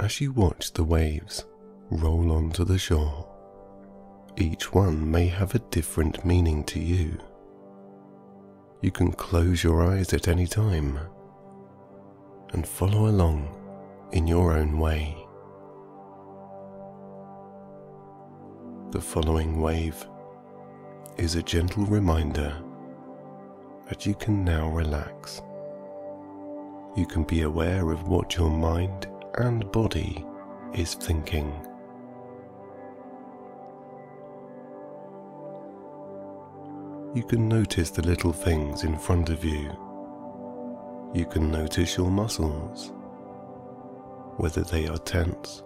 as 0.00 0.18
you 0.18 0.32
watch 0.32 0.72
the 0.72 0.82
waves 0.82 1.44
roll 1.90 2.32
onto 2.32 2.64
the 2.64 2.78
shore. 2.78 3.26
Each 4.38 4.72
one 4.72 5.10
may 5.10 5.26
have 5.26 5.54
a 5.54 5.58
different 5.58 6.24
meaning 6.24 6.64
to 6.64 6.80
you. 6.80 7.18
You 8.80 8.90
can 8.90 9.12
close 9.12 9.62
your 9.62 9.82
eyes 9.82 10.14
at 10.14 10.26
any 10.26 10.46
time 10.46 10.98
and 12.54 12.66
follow 12.66 13.08
along 13.08 13.54
in 14.12 14.26
your 14.26 14.54
own 14.54 14.78
way. 14.78 15.14
The 18.92 19.02
following 19.02 19.60
wave 19.60 20.06
is 21.18 21.34
a 21.34 21.42
gentle 21.42 21.84
reminder 21.84 22.56
that 23.86 24.06
you 24.06 24.14
can 24.14 24.46
now 24.46 24.70
relax. 24.70 25.42
You 26.96 27.04
can 27.06 27.24
be 27.24 27.42
aware 27.42 27.90
of 27.90 28.08
what 28.08 28.36
your 28.36 28.50
mind 28.50 29.09
and 29.34 29.70
body 29.72 30.24
is 30.74 30.94
thinking. 30.94 31.52
You 37.14 37.24
can 37.24 37.48
notice 37.48 37.90
the 37.90 38.02
little 38.02 38.32
things 38.32 38.84
in 38.84 38.96
front 38.96 39.30
of 39.30 39.44
you. 39.44 39.76
You 41.12 41.26
can 41.26 41.50
notice 41.50 41.96
your 41.96 42.10
muscles, 42.10 42.92
whether 44.36 44.62
they 44.62 44.86
are 44.86 44.98
tense 44.98 45.62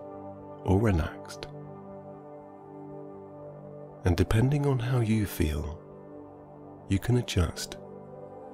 or 0.64 0.80
relaxed. 0.80 1.46
And 4.06 4.16
depending 4.16 4.66
on 4.66 4.78
how 4.78 5.00
you 5.00 5.26
feel, 5.26 5.78
you 6.88 6.98
can 6.98 7.18
adjust 7.18 7.76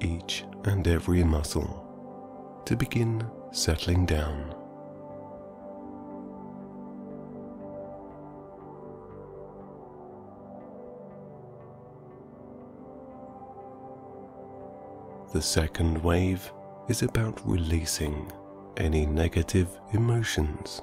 each 0.01 0.45
and 0.65 0.87
every 0.89 1.23
muscle 1.23 1.87
to 2.65 2.77
begin 2.77 3.25
settling 3.52 4.07
down. 4.07 4.60
The 15.33 15.41
second 15.41 16.03
wave 16.03 16.53
is 16.89 17.03
about 17.03 17.41
releasing 17.47 18.33
any 18.77 19.07
negative 19.07 19.69
emotions, 19.93 20.83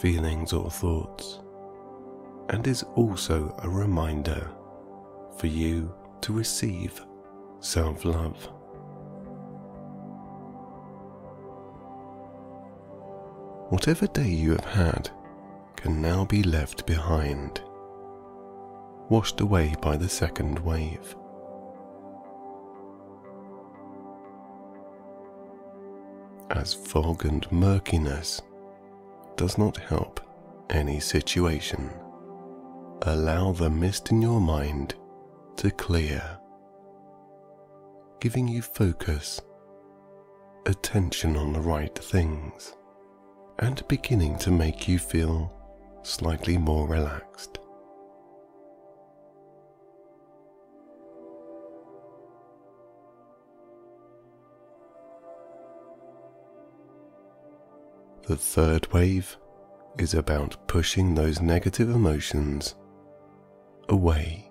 feelings, 0.00 0.54
or 0.54 0.70
thoughts, 0.70 1.40
and 2.48 2.66
is 2.66 2.84
also 2.94 3.54
a 3.58 3.68
reminder 3.68 4.48
for 5.36 5.46
you 5.46 5.94
to 6.22 6.32
receive 6.32 7.04
self 7.60 8.06
love. 8.06 8.48
Whatever 13.68 14.06
day 14.06 14.28
you 14.28 14.52
have 14.52 14.64
had 14.64 15.10
can 15.76 16.00
now 16.00 16.24
be 16.24 16.42
left 16.42 16.86
behind, 16.86 17.60
washed 19.10 19.42
away 19.42 19.74
by 19.82 19.98
the 19.98 20.08
second 20.08 20.58
wave. 20.60 21.14
As 26.50 26.74
fog 26.74 27.24
and 27.24 27.50
murkiness 27.50 28.42
does 29.36 29.58
not 29.58 29.76
help 29.76 30.20
any 30.70 31.00
situation. 31.00 31.90
Allow 33.02 33.52
the 33.52 33.70
mist 33.70 34.10
in 34.10 34.22
your 34.22 34.40
mind 34.40 34.94
to 35.56 35.70
clear, 35.70 36.38
giving 38.20 38.48
you 38.48 38.62
focus, 38.62 39.40
attention 40.66 41.36
on 41.36 41.52
the 41.52 41.60
right 41.60 41.96
things, 41.96 42.74
and 43.58 43.86
beginning 43.88 44.38
to 44.38 44.50
make 44.50 44.88
you 44.88 44.98
feel 44.98 45.52
slightly 46.02 46.56
more 46.56 46.88
relaxed. 46.88 47.58
The 58.26 58.36
third 58.36 58.90
wave 58.90 59.36
is 59.98 60.14
about 60.14 60.66
pushing 60.66 61.14
those 61.14 61.42
negative 61.42 61.90
emotions 61.90 62.74
away. 63.90 64.50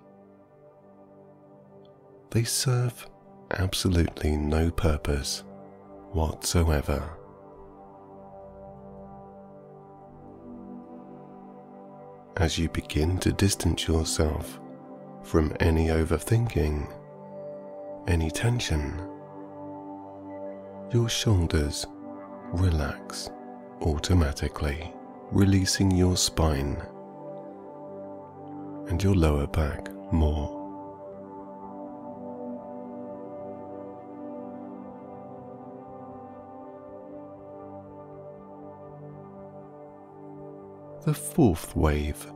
They 2.30 2.44
serve 2.44 3.08
absolutely 3.50 4.36
no 4.36 4.70
purpose 4.70 5.42
whatsoever. 6.12 7.02
As 12.36 12.56
you 12.56 12.68
begin 12.68 13.18
to 13.18 13.32
distance 13.32 13.88
yourself 13.88 14.60
from 15.24 15.52
any 15.58 15.88
overthinking, 15.88 16.88
any 18.06 18.30
tension, 18.30 19.00
your 20.92 21.08
shoulders 21.08 21.86
relax 22.52 23.30
automatically, 23.84 24.92
releasing 25.30 25.90
your 25.90 26.16
spine 26.16 26.82
and 28.88 29.02
your 29.02 29.14
lower 29.14 29.46
back 29.46 29.92
more. 30.12 30.62
The 41.04 41.12
fourth 41.12 41.76
wave 41.76 42.26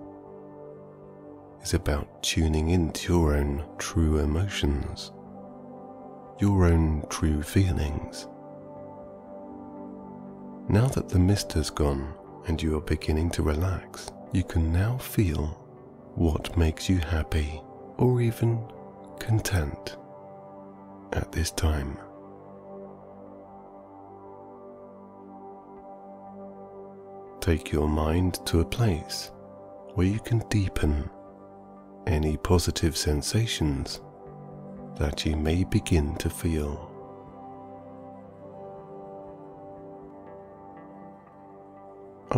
is 1.63 1.73
about 1.73 2.23
tuning 2.23 2.69
into 2.69 3.15
your 3.15 3.35
own 3.35 3.65
true 3.79 4.19
emotions, 4.19 5.11
your 6.39 6.67
own 6.67 7.07
true 7.09 7.43
feelings 7.43 8.29
now 10.69 10.87
that 10.89 11.09
the 11.09 11.19
mist 11.19 11.53
has 11.55 11.71
gone 11.71 12.13
and 12.47 12.63
you 12.63 12.77
are 12.77 12.83
beginning 12.83 13.31
to 13.31 13.43
relax, 13.43 14.11
you 14.33 14.45
can 14.45 14.73
now 14.73 14.99
feel 14.99 15.47
what 16.15 16.57
makes 16.59 16.89
you 16.89 16.99
happy 16.99 17.63
or 17.97 18.21
even 18.21 18.63
content 19.19 19.97
at 21.13 21.33
this 21.33 21.51
time. 21.51 21.97
Take 27.41 27.73
your 27.73 27.89
mind 27.89 28.45
to 28.47 28.61
a 28.61 28.65
place 28.65 29.31
where 29.95 30.07
you 30.07 30.21
can 30.21 30.41
deepen 30.51 31.09
any 32.07 32.37
positive 32.37 32.97
sensations 32.97 34.01
that 34.97 35.25
you 35.25 35.37
may 35.37 35.65
begin 35.65 36.15
to 36.17 36.29
feel. 36.29 36.88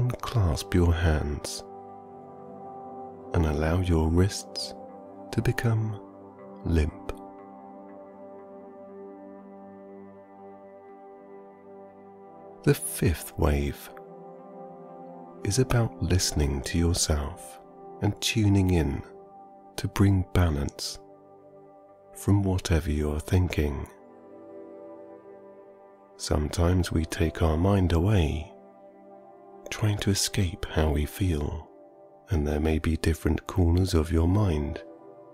Unclasp 0.01 0.75
your 0.75 0.95
hands 0.95 1.63
and 3.35 3.45
allow 3.45 3.81
your 3.81 4.09
wrists 4.09 4.75
to 5.31 5.43
become 5.43 6.01
limp. 6.65 7.13
The 12.63 12.73
fifth 12.73 13.39
wave 13.39 13.91
is 15.45 15.59
about 15.59 16.03
listening 16.03 16.63
to 16.63 16.79
yourself 16.79 17.61
and 18.01 18.19
tuning 18.23 18.71
in 18.71 19.03
to 19.77 19.87
bring 19.89 20.25
balance 20.33 20.99
from 22.15 22.43
whatever 22.43 22.91
you're 22.91 23.21
thinking. 23.21 23.87
Sometimes 26.17 26.91
we 26.91 27.05
take 27.05 27.43
our 27.43 27.59
mind 27.59 27.93
away 27.93 28.51
trying 29.71 29.99
to 29.99 30.11
escape 30.11 30.67
how 30.67 30.91
we 30.91 31.07
feel, 31.07 31.69
and 32.29 32.47
there 32.47 32.61
may 32.61 32.79
be 32.79 32.97
different 32.97 33.47
corners 33.47 33.95
of 33.95 34.13
your 34.13 34.29
mind 34.29 34.83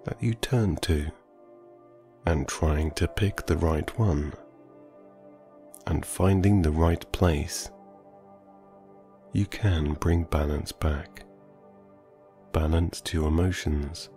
that 0.04 0.22
you 0.22 0.34
turn 0.34 0.76
to, 0.76 1.10
and 2.26 2.46
trying 2.46 2.90
to 2.92 3.08
pick 3.08 3.46
the 3.46 3.56
right 3.56 3.98
one, 3.98 4.32
and 5.86 6.04
finding 6.04 6.62
the 6.62 6.70
right 6.70 7.10
place, 7.12 7.70
you 9.32 9.46
can 9.46 9.94
bring 9.94 10.24
balance 10.24 10.72
back, 10.72 11.24
balance 12.52 13.00
to 13.00 13.18
your 13.18 13.28
emotions, 13.28 14.08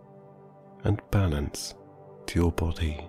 and 0.83 1.01
balance 1.11 1.75
to 2.25 2.39
your 2.39 2.51
body. 2.51 3.05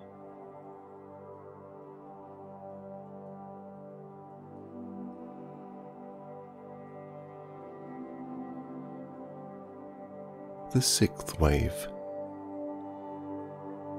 The 10.72 10.80
sixth 10.80 11.40
wave 11.40 11.88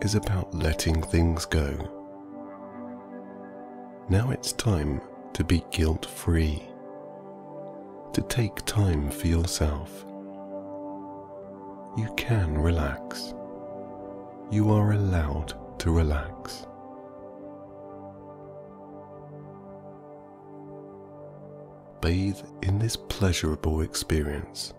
is 0.02 0.16
about 0.16 0.56
letting 0.56 1.04
things 1.04 1.44
go. 1.44 1.68
Now 4.08 4.32
it's 4.32 4.54
time 4.54 5.02
to 5.34 5.44
be 5.44 5.66
guilt 5.72 6.06
free, 6.06 6.64
to 8.14 8.22
take 8.22 8.56
time 8.66 9.12
for 9.12 9.28
yourself. 9.28 10.06
You 11.98 12.08
can 12.16 12.58
relax. 12.58 13.34
You 14.50 14.72
are 14.72 14.94
allowed 14.94 15.54
to 15.80 15.92
relax. 15.92 16.68
Bathe 22.00 22.40
in 22.62 22.80
this 22.80 22.96
pleasurable 22.96 23.82
experience 23.82 24.74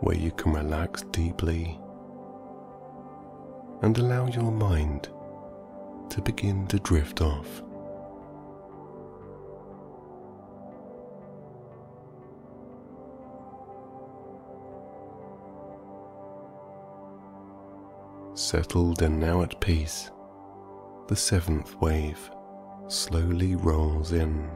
where 0.00 0.16
you 0.16 0.30
can 0.32 0.52
relax 0.52 1.02
deeply 1.10 1.78
and 3.82 3.96
allow 3.98 4.26
your 4.26 4.50
mind 4.50 5.08
to 6.10 6.20
begin 6.22 6.66
to 6.66 6.78
drift 6.80 7.20
off. 7.20 7.62
Settled 18.34 19.02
and 19.02 19.20
now 19.20 19.42
at 19.42 19.60
peace, 19.60 20.10
the 21.08 21.16
seventh 21.16 21.74
wave 21.76 22.30
slowly 22.88 23.54
rolls 23.54 24.12
in. 24.12 24.50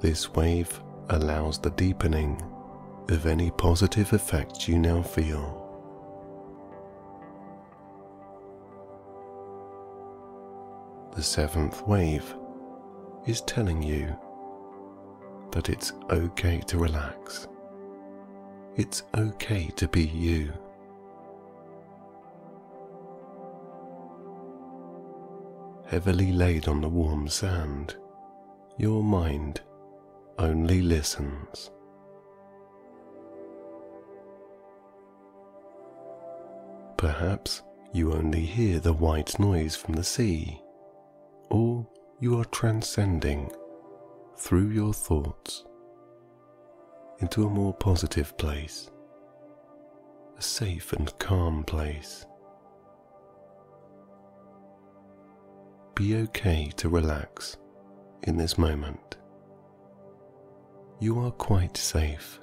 This 0.00 0.32
wave 0.32 0.80
allows 1.10 1.58
the 1.58 1.70
deepening 1.70 2.42
of 3.10 3.26
any 3.26 3.50
positive 3.50 4.14
effects 4.14 4.66
you 4.66 4.78
now 4.78 5.02
feel. 5.02 5.58
The 11.14 11.22
seventh 11.22 11.86
wave 11.86 12.34
is 13.26 13.42
telling 13.42 13.82
you 13.82 14.16
that 15.52 15.68
it's 15.68 15.92
okay 16.08 16.60
to 16.68 16.78
relax. 16.78 17.46
It's 18.76 19.02
okay 19.14 19.66
to 19.76 19.86
be 19.86 20.06
you. 20.06 20.50
Heavily 25.88 26.32
laid 26.32 26.68
on 26.68 26.80
the 26.80 26.88
warm 26.88 27.28
sand, 27.28 27.96
your 28.78 29.02
mind 29.02 29.60
only 30.40 30.80
listens. 30.80 31.70
Perhaps 36.96 37.62
you 37.92 38.14
only 38.14 38.40
hear 38.40 38.80
the 38.80 38.92
white 38.92 39.38
noise 39.38 39.76
from 39.76 39.94
the 39.94 40.04
sea, 40.04 40.60
or 41.50 41.86
you 42.20 42.40
are 42.40 42.44
transcending 42.46 43.52
through 44.38 44.70
your 44.70 44.94
thoughts 44.94 45.64
into 47.18 47.44
a 47.44 47.50
more 47.50 47.74
positive 47.74 48.36
place, 48.38 48.90
a 50.38 50.42
safe 50.42 50.94
and 50.94 51.16
calm 51.18 51.64
place. 51.64 52.24
Be 55.94 56.16
okay 56.16 56.72
to 56.78 56.88
relax 56.88 57.58
in 58.22 58.38
this 58.38 58.56
moment. 58.56 59.19
You 61.02 61.18
are 61.20 61.30
quite 61.30 61.78
safe. 61.78 62.40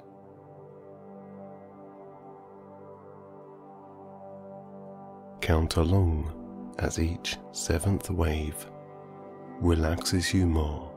Count 5.40 5.76
along 5.76 6.74
as 6.80 6.98
each 6.98 7.36
seventh 7.52 8.10
wave 8.10 8.66
relaxes 9.60 10.34
you 10.34 10.44
more. 10.44 10.92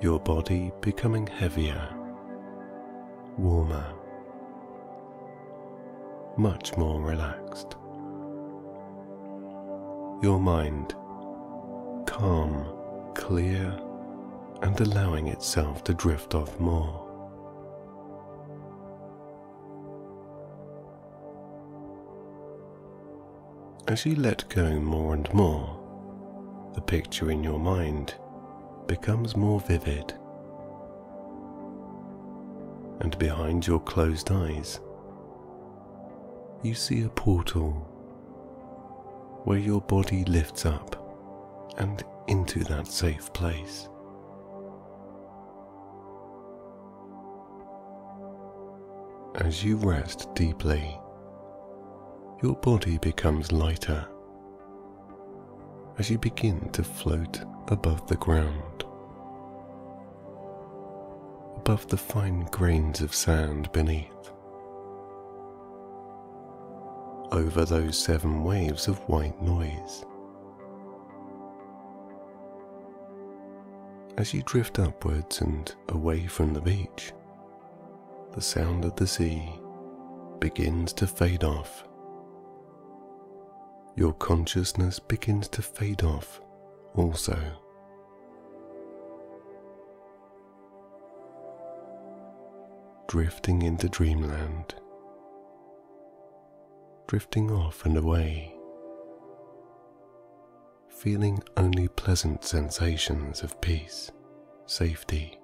Your 0.00 0.18
body 0.18 0.72
becoming 0.80 1.26
heavier, 1.26 1.86
warmer, 3.36 3.92
much 6.38 6.74
more 6.78 7.02
relaxed. 7.02 7.76
Your 10.22 10.40
mind 10.40 10.94
calm, 12.16 12.66
clear, 13.14 13.78
and 14.62 14.80
allowing 14.80 15.28
itself 15.28 15.84
to 15.84 15.92
drift 15.92 16.34
off 16.34 16.58
more. 16.58 17.02
As 23.86 24.06
you 24.06 24.16
let 24.16 24.48
go 24.48 24.80
more 24.80 25.12
and 25.12 25.32
more, 25.34 25.78
the 26.74 26.80
picture 26.80 27.30
in 27.30 27.44
your 27.44 27.60
mind 27.60 28.14
becomes 28.86 29.36
more 29.36 29.60
vivid. 29.60 30.14
And 33.00 33.18
behind 33.18 33.66
your 33.66 33.80
closed 33.80 34.32
eyes, 34.32 34.80
you 36.62 36.72
see 36.72 37.02
a 37.02 37.10
portal 37.10 37.72
where 39.44 39.58
your 39.58 39.82
body 39.82 40.24
lifts 40.24 40.64
up 40.64 41.05
and 41.78 42.04
into 42.28 42.64
that 42.64 42.86
safe 42.86 43.32
place. 43.32 43.88
As 49.36 49.62
you 49.62 49.76
rest 49.76 50.34
deeply, 50.34 50.98
your 52.42 52.54
body 52.56 52.98
becomes 52.98 53.52
lighter 53.52 54.06
as 55.98 56.10
you 56.10 56.18
begin 56.18 56.68
to 56.70 56.82
float 56.82 57.40
above 57.68 58.06
the 58.06 58.16
ground, 58.16 58.84
above 61.56 61.86
the 61.88 61.96
fine 61.96 62.46
grains 62.50 63.00
of 63.00 63.14
sand 63.14 63.70
beneath, 63.72 64.32
over 67.32 67.64
those 67.64 67.98
seven 67.98 68.44
waves 68.44 68.88
of 68.88 68.98
white 69.08 69.40
noise. 69.42 70.04
As 74.18 74.32
you 74.32 74.42
drift 74.46 74.78
upwards 74.78 75.42
and 75.42 75.74
away 75.90 76.26
from 76.26 76.54
the 76.54 76.60
beach, 76.60 77.12
the 78.32 78.40
sound 78.40 78.86
of 78.86 78.96
the 78.96 79.06
sea 79.06 79.46
begins 80.40 80.94
to 80.94 81.06
fade 81.06 81.44
off. 81.44 81.84
Your 83.94 84.14
consciousness 84.14 84.98
begins 84.98 85.48
to 85.48 85.60
fade 85.60 86.02
off 86.02 86.40
also. 86.94 87.38
Drifting 93.08 93.62
into 93.62 93.88
dreamland, 93.90 94.74
drifting 97.06 97.50
off 97.50 97.84
and 97.84 97.98
away, 97.98 98.55
feeling 100.96 101.42
only 101.56 101.88
pleasant 101.88 102.44
sensations 102.44 103.42
of 103.42 103.60
peace, 103.60 104.10
safety, 104.66 105.38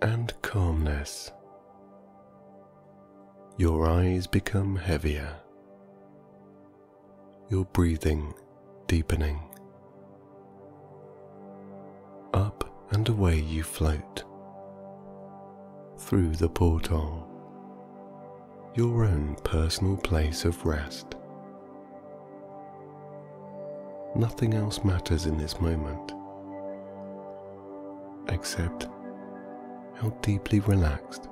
and 0.00 0.32
calmness. 0.42 1.30
Your 3.56 3.86
eyes 3.86 4.26
become 4.26 4.76
heavier 4.76 5.36
your 7.52 7.66
breathing 7.66 8.32
deepening. 8.86 9.38
Up 12.32 12.88
and 12.92 13.06
away 13.10 13.38
you 13.40 13.62
float 13.62 14.24
through 15.98 16.30
the 16.36 16.48
portal, 16.48 17.28
your 18.74 19.04
own 19.04 19.36
personal 19.44 19.98
place 19.98 20.46
of 20.46 20.64
rest. 20.64 21.14
Nothing 24.14 24.54
else 24.54 24.84
matters 24.84 25.26
in 25.26 25.38
this 25.38 25.60
moment 25.60 26.12
except 28.28 28.88
how 29.94 30.10
deeply 30.20 30.60
relaxed 30.60 31.28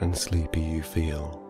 and 0.00 0.16
sleepy 0.16 0.60
you 0.60 0.82
feel. 0.82 1.42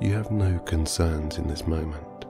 You 0.00 0.12
have 0.12 0.30
no 0.30 0.58
concerns 0.60 1.38
in 1.38 1.48
this 1.48 1.66
moment. 1.66 2.26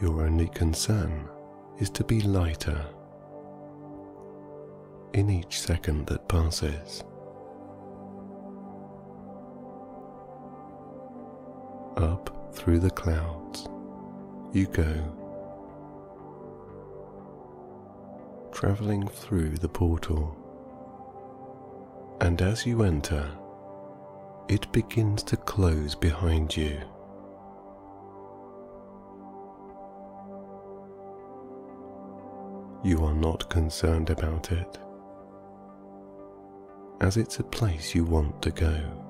Your 0.00 0.22
only 0.22 0.48
concern 0.48 1.28
is 1.78 1.88
to 1.90 2.04
be 2.04 2.20
lighter 2.20 2.84
in 5.12 5.30
each 5.30 5.60
second 5.60 6.06
that 6.06 6.28
passes. 6.28 7.04
Up 11.96 12.52
through 12.54 12.80
the 12.80 12.90
clouds 12.90 13.68
you 14.52 14.66
go, 14.66 14.94
travelling 18.52 19.08
through 19.08 19.56
the 19.56 19.68
portal 19.68 20.36
And 22.20 22.40
as 22.40 22.64
you 22.64 22.82
enter, 22.82 23.30
it 24.48 24.72
begins 24.72 25.22
to 25.24 25.36
close 25.36 25.94
behind 25.94 26.56
you. 26.56 26.80
You 32.82 33.04
are 33.04 33.14
not 33.14 33.50
concerned 33.50 34.08
about 34.10 34.50
it, 34.50 34.78
as 37.00 37.16
it's 37.16 37.38
a 37.38 37.44
place 37.44 37.94
you 37.94 38.04
want 38.04 38.40
to 38.42 38.50
go. 38.50 39.05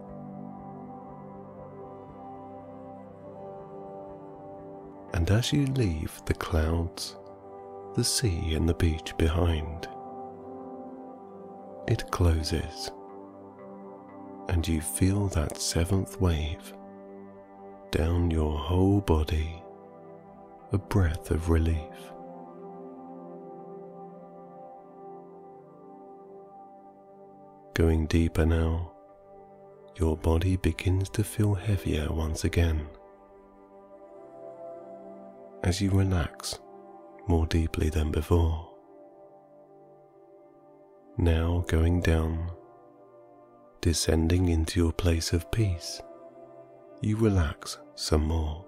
And 5.17 5.31
as 5.31 5.51
you 5.51 5.65
leave 5.65 6.21
the 6.27 6.35
clouds, 6.35 7.17
the 7.95 8.05
sea, 8.05 8.53
and 8.53 8.69
the 8.69 8.75
beach 8.75 9.17
behind, 9.17 9.89
it 11.89 12.11
closes, 12.11 12.91
and 14.51 14.69
you 14.69 14.83
feel 14.83 15.29
that 15.29 15.57
seventh 15.57 16.21
wave 16.21 16.75
down 17.91 18.31
your 18.31 18.59
whole 18.59 19.01
body, 19.01 19.63
a 20.73 20.77
breath 20.77 21.31
of 21.31 21.49
relief. 21.49 22.13
Going 27.73 28.05
deeper 28.05 28.45
now, 28.45 28.93
your 29.99 30.19
body 30.19 30.57
begins 30.59 31.09
to 31.09 31.25
feel 31.25 31.55
heavier 31.55 32.13
once 32.13 32.45
again 32.45 32.87
as 35.63 35.81
you 35.81 35.91
relax 35.91 36.59
more 37.29 37.47
deeply 37.47 37.91
than 37.91 38.11
before. 38.11 38.71
Now 41.19 41.65
going 41.67 42.01
down, 42.03 42.51
descending 43.81 44.49
into 44.49 44.79
your 44.81 44.93
place 44.93 45.33
of 45.33 45.51
peace, 45.51 46.01
you 47.01 47.17
relax 47.17 47.79
some 47.95 48.27
more. 48.27 48.65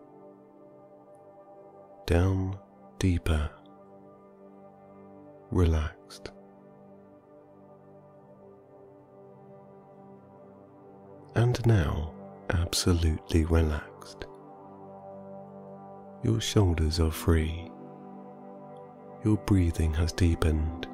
Down 2.06 2.58
deeper, 2.98 3.50
relaxed. 5.50 6.30
And 11.34 11.64
now 11.66 12.14
absolutely 12.50 13.44
relaxed. 13.44 13.87
Your 16.24 16.40
shoulders 16.40 16.98
are 16.98 17.12
free. 17.12 17.70
Your 19.24 19.36
breathing 19.36 19.94
has 19.94 20.10
deepened. 20.12 20.88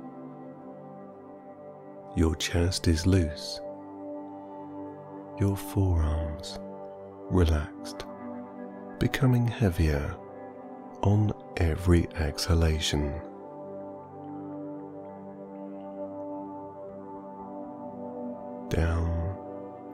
Your 2.14 2.34
chest 2.36 2.88
is 2.88 3.06
loose. 3.06 3.58
Your 5.40 5.56
forearms 5.56 6.58
relaxed, 7.30 8.04
becoming 8.98 9.48
heavier 9.48 10.14
on 11.02 11.32
every 11.56 12.06
exhalation. 12.16 13.14
Down 18.68 19.36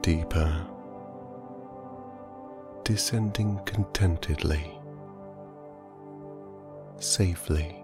deeper, 0.01 0.67
descending 2.83 3.61
contentedly 3.65 4.80
safely 7.03 7.75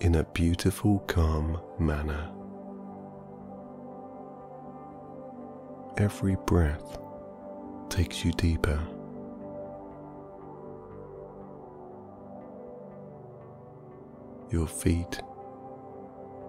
in 0.00 0.14
a 0.16 0.24
beautiful, 0.24 0.98
calm 1.00 1.60
manner. 1.78 2.30
Every 5.96 6.36
breath 6.46 6.98
takes 7.88 8.24
you 8.24 8.32
deeper. 8.32 8.80
Your 14.50 14.66
feet 14.66 15.20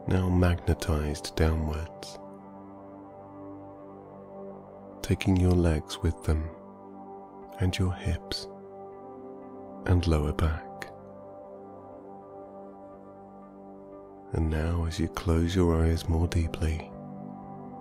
now 0.08 0.30
magnetized 0.30 1.36
downwards, 1.36 2.20
taking 5.02 5.36
your 5.38 5.52
legs 5.52 6.02
with 6.02 6.24
them 6.24 6.50
and 7.60 7.78
your 7.78 7.94
hips 7.94 8.48
and 9.86 10.06
lower 10.08 10.34
back. 10.34 10.64
And 14.34 14.50
now, 14.50 14.86
as 14.86 15.00
you 15.00 15.08
close 15.08 15.56
your 15.56 15.82
eyes 15.84 16.10
more 16.10 16.28
deeply, 16.28 16.92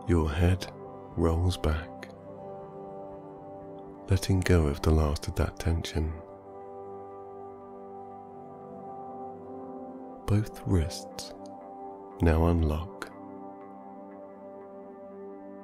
your 0.06 0.30
head 0.30 0.66
rolls 1.16 1.56
back, 1.56 2.08
letting 4.08 4.40
go 4.40 4.66
of 4.66 4.80
the 4.82 4.92
last 4.92 5.26
of 5.26 5.34
that 5.34 5.58
tension. 5.58 6.12
Both 10.26 10.62
wrists 10.66 11.34
now 12.20 12.46
unlock, 12.46 13.10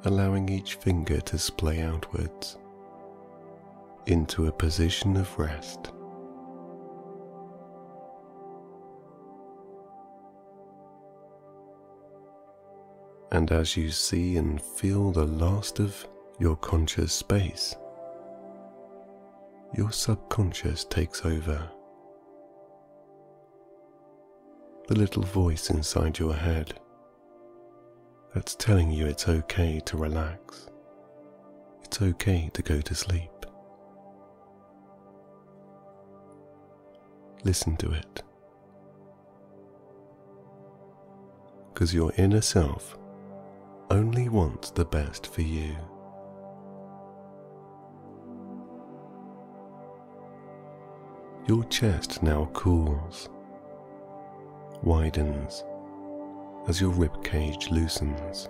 allowing 0.05 0.49
each 0.49 0.75
finger 0.75 1.21
to 1.21 1.39
splay 1.39 1.81
outwards 1.81 2.59
into 4.07 4.47
a 4.47 4.53
position 4.53 5.17
of 5.17 5.39
rest. 5.39 5.93
And 13.33 13.51
as 13.51 13.79
you 13.79 13.91
see 13.91 14.37
and 14.37 14.61
feel 14.61 15.11
the 15.11 15.25
last 15.25 15.81
of 15.81 16.07
your 16.39 16.55
conscious 16.55 17.15
space, 17.15 17.75
your 19.75 19.91
subconscious 19.91 20.85
takes 20.85 21.25
over. 21.25 21.67
The 24.87 24.99
little 24.99 25.23
voice 25.23 25.71
inside 25.71 26.19
your 26.19 26.35
head 26.35 26.79
that's 28.35 28.55
telling 28.55 28.91
you 28.91 29.07
it's 29.07 29.27
okay 29.27 29.81
to 29.87 29.97
relax. 29.97 30.69
It's 31.85 32.03
okay 32.03 32.51
to 32.53 32.61
go 32.61 32.83
to 32.83 32.95
sleep. 32.95 33.31
Listen 37.45 37.79
to 37.79 37.93
it. 37.93 38.23
Because 41.73 41.95
your 41.95 42.13
inner 42.19 42.43
self 42.43 42.99
only 43.93 44.31
wants 44.31 44.71
the 44.71 44.87
best 44.87 45.27
for 45.27 45.43
you. 45.43 45.77
Your 51.47 51.63
chest 51.65 52.23
now 52.23 52.47
cools, 52.55 53.29
widens 54.83 55.63
as 56.69 56.81
your 56.81 56.89
rib 56.89 57.23
cage 57.23 57.69
loosens. 57.71 58.49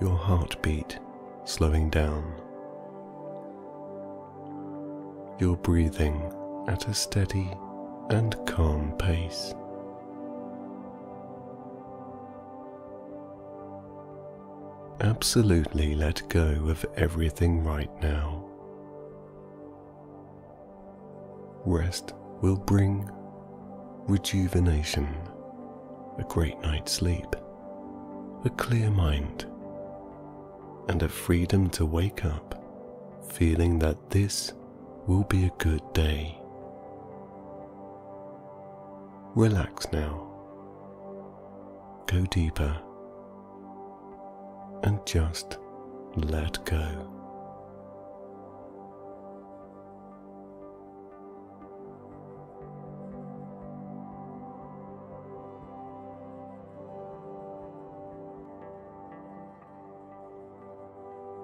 Your 0.00 0.16
heartbeat 0.16 0.98
slowing 1.44 1.90
down. 1.90 2.24
Your 5.38 5.56
breathing 5.56 6.32
at 6.66 6.88
a 6.88 6.94
steady 6.94 7.52
and 8.08 8.34
calm 8.48 8.94
pace. 8.98 9.54
Absolutely 15.00 15.94
let 15.94 16.28
go 16.28 16.68
of 16.68 16.84
everything 16.96 17.64
right 17.64 17.90
now. 18.02 18.44
Rest 21.64 22.14
will 22.42 22.56
bring 22.56 23.10
rejuvenation, 24.06 25.06
a 26.18 26.24
great 26.24 26.58
night's 26.60 26.92
sleep, 26.92 27.34
a 28.44 28.50
clear 28.50 28.90
mind, 28.90 29.46
and 30.88 31.02
a 31.02 31.08
freedom 31.08 31.70
to 31.70 31.86
wake 31.86 32.24
up 32.24 32.56
feeling 33.32 33.78
that 33.78 34.10
this 34.10 34.52
will 35.06 35.24
be 35.24 35.44
a 35.44 35.52
good 35.58 35.82
day. 35.92 36.36
Relax 39.34 39.86
now. 39.92 40.26
Go 42.06 42.24
deeper 42.26 42.76
and 44.82 45.04
just 45.06 45.58
let 46.16 46.64
go. 46.64 47.16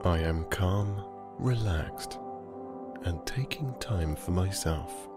I 0.05 0.19
am 0.21 0.45
calm, 0.51 1.05
relaxed, 1.39 2.19
and 3.05 3.25
taking 3.27 3.75
time 3.81 4.15
for 4.15 4.31
myself. 4.31 5.09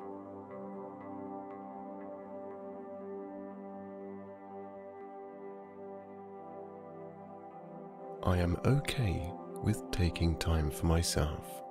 I 8.24 8.38
am 8.38 8.58
okay 8.66 9.32
with 9.64 9.90
taking 9.92 10.36
time 10.38 10.70
for 10.70 10.86
myself. 10.88 11.64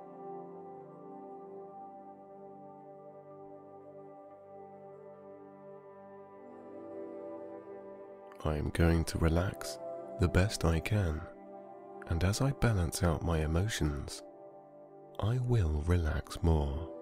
I 8.43 8.55
am 8.55 8.69
going 8.69 9.03
to 9.05 9.17
relax 9.19 9.77
the 10.19 10.27
best 10.27 10.65
I 10.65 10.79
can, 10.79 11.21
and 12.07 12.23
as 12.23 12.41
I 12.41 12.51
balance 12.51 13.03
out 13.03 13.23
my 13.23 13.39
emotions, 13.39 14.23
I 15.19 15.37
will 15.39 15.83
relax 15.85 16.41
more. 16.41 16.98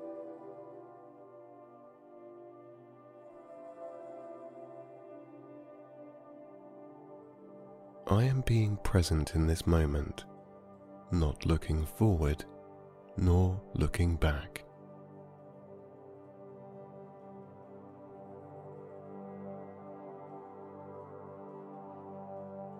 I 8.09 8.23
am 8.23 8.39
being 8.45 8.77
present 8.77 9.35
in 9.35 9.47
this 9.47 9.67
moment, 9.67 10.23
not 11.11 11.45
looking 11.45 11.85
forward 11.85 12.45
nor 13.17 13.59
looking 13.73 14.15
back. 14.15 14.63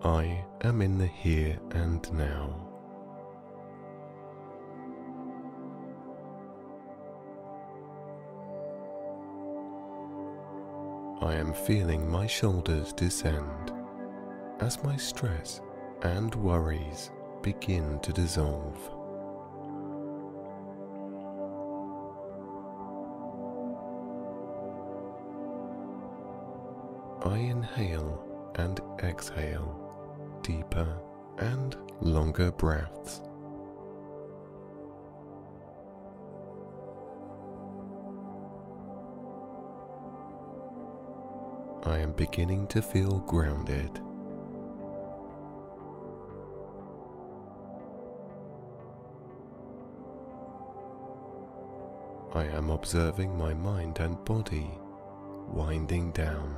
I 0.02 0.42
am 0.62 0.80
in 0.80 0.96
the 0.96 1.06
here 1.06 1.58
and 1.72 2.10
now. 2.10 2.64
I 11.20 11.34
am 11.34 11.52
feeling 11.52 12.10
my 12.10 12.26
shoulders 12.26 12.94
descend 12.94 13.77
as 14.60 14.82
my 14.82 14.96
stress 14.96 15.60
and 16.02 16.34
worries 16.34 17.10
begin 17.42 17.98
to 18.00 18.12
dissolve. 18.12 18.78
I 27.24 27.36
inhale 27.36 28.24
and 28.56 28.80
exhale 29.02 30.40
deeper 30.42 31.00
and 31.38 31.76
longer 32.00 32.50
breaths. 32.52 33.22
I 41.84 41.98
am 41.98 42.12
beginning 42.12 42.66
to 42.68 42.82
feel 42.82 43.18
grounded. 43.20 44.00
I 52.34 52.44
am 52.44 52.68
observing 52.68 53.36
my 53.38 53.54
mind 53.54 54.00
and 54.00 54.22
body 54.26 54.70
winding 55.48 56.10
down. 56.12 56.54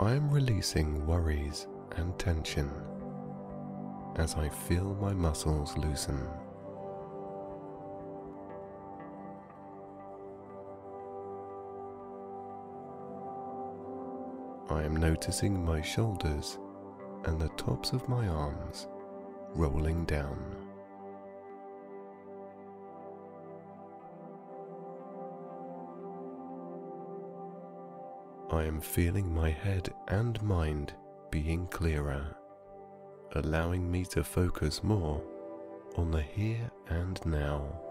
I 0.00 0.12
am 0.12 0.28
releasing 0.28 1.06
worries 1.06 1.68
and 1.96 2.18
tension 2.18 2.70
as 4.16 4.34
I 4.34 4.48
feel 4.48 4.96
my 5.00 5.12
muscles 5.12 5.76
loosen. 5.76 6.26
I 14.68 14.82
am 14.82 14.96
noticing 14.96 15.64
my 15.64 15.80
shoulders 15.80 16.58
and 17.28 17.38
the 17.38 17.48
tops 17.50 17.92
of 17.92 18.08
my 18.08 18.26
arms 18.26 18.88
rolling 19.54 20.02
down. 20.06 20.38
I 28.50 28.64
am 28.64 28.80
feeling 28.80 29.34
my 29.34 29.50
head 29.50 29.92
and 30.08 30.42
mind 30.42 30.94
being 31.30 31.66
clearer, 31.66 32.34
allowing 33.34 33.90
me 33.90 34.06
to 34.06 34.24
focus 34.24 34.82
more 34.82 35.22
on 35.96 36.10
the 36.10 36.22
here 36.22 36.70
and 36.88 37.20
now. 37.26 37.87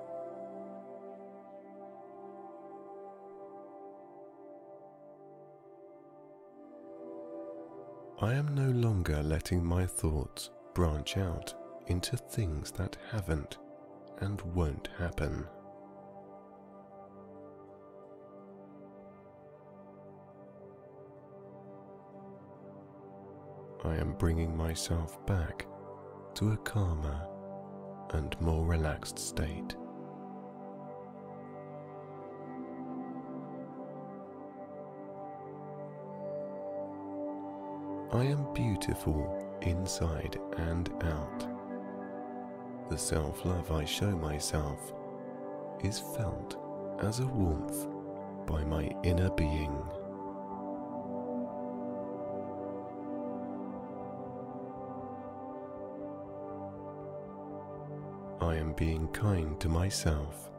I 8.20 8.34
am 8.34 8.56
no 8.56 8.72
longer 8.72 9.22
letting 9.22 9.64
my 9.64 9.86
thoughts 9.86 10.50
branch 10.74 11.18
out 11.18 11.54
into 11.86 12.18
things 12.18 12.72
that 12.72 12.98
haven't 13.12 13.60
and 14.22 14.42
won't 14.56 14.90
happen. 14.98 15.46
I 23.84 23.94
am 23.98 24.14
bringing 24.18 24.58
myself 24.58 25.24
back 25.28 25.68
to 26.34 26.54
a 26.54 26.58
calmer 26.58 27.28
and 28.14 28.36
more 28.42 28.66
relaxed 28.66 29.20
state. 29.20 29.76
I 38.14 38.24
am 38.24 38.54
beautiful 38.54 39.46
inside 39.64 40.40
and 40.56 40.90
out. 41.04 41.46
The 42.90 42.98
self 42.98 43.44
love 43.44 43.70
I 43.70 43.84
show 43.84 44.12
myself 44.12 44.94
is 45.84 46.00
felt 46.16 46.56
as 47.02 47.20
a 47.20 47.28
warmth 47.28 47.86
by 48.46 48.64
my 48.64 48.90
inner 49.04 49.30
being. 49.32 49.78
I 58.40 58.56
am 58.56 58.72
being 58.78 59.10
kind 59.10 59.60
to 59.60 59.68
myself. 59.68 60.50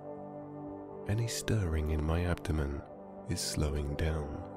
Any 1.09 1.27
stirring 1.27 1.93
in 1.93 2.05
my 2.05 2.27
abdomen 2.27 2.83
is 3.31 3.41
slowing 3.41 3.95
down. 3.95 4.48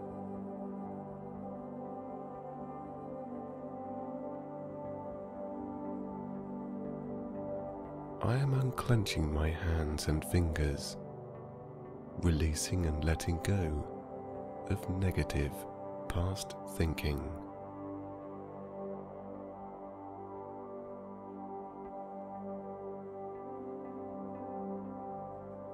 I 8.23 8.35
am 8.35 8.53
unclenching 8.53 9.33
my 9.33 9.49
hands 9.49 10.07
and 10.07 10.23
fingers, 10.25 10.95
releasing 12.19 12.85
and 12.85 13.03
letting 13.03 13.39
go 13.43 13.83
of 14.69 14.87
negative 14.99 15.51
past 16.07 16.53
thinking. 16.77 17.19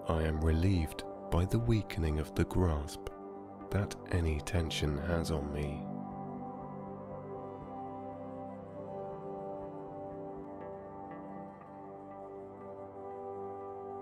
I 0.08 0.24
am 0.24 0.40
relieved 0.40 1.04
by 1.30 1.44
the 1.44 1.60
weakening 1.60 2.18
of 2.18 2.34
the 2.34 2.46
grasp 2.46 3.10
that 3.72 3.94
any 4.14 4.40
tension 4.40 4.98
has 5.00 5.32
on 5.32 5.52
me. 5.52 5.84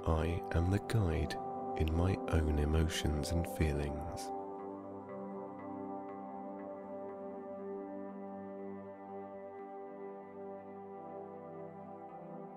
I 0.08 0.40
am 0.54 0.70
the 0.70 0.80
guide 0.88 1.36
in 1.78 1.96
my 1.96 2.16
own 2.30 2.60
emotions 2.60 3.32
and 3.32 3.48
feelings. 3.58 4.32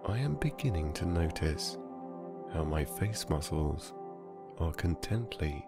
I 0.06 0.18
am 0.18 0.34
beginning 0.36 0.92
to 0.94 1.06
notice 1.06 1.78
how 2.52 2.64
my 2.64 2.84
face 2.84 3.28
muscles 3.28 3.92
are 4.58 4.72
contently 4.72 5.64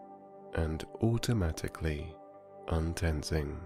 and 0.54 0.84
automatically 1.02 2.14
untensing. 2.68 3.58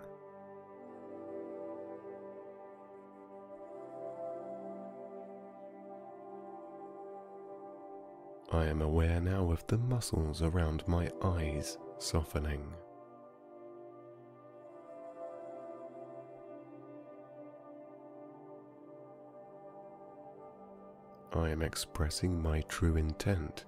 I 8.54 8.66
am 8.66 8.82
aware 8.82 9.20
now 9.20 9.50
of 9.50 9.66
the 9.66 9.78
muscles 9.78 10.40
around 10.40 10.86
my 10.86 11.10
eyes 11.24 11.76
softening. 11.98 12.72
I 21.32 21.48
am 21.48 21.62
expressing 21.62 22.40
my 22.40 22.60
true 22.68 22.96
intent 22.96 23.64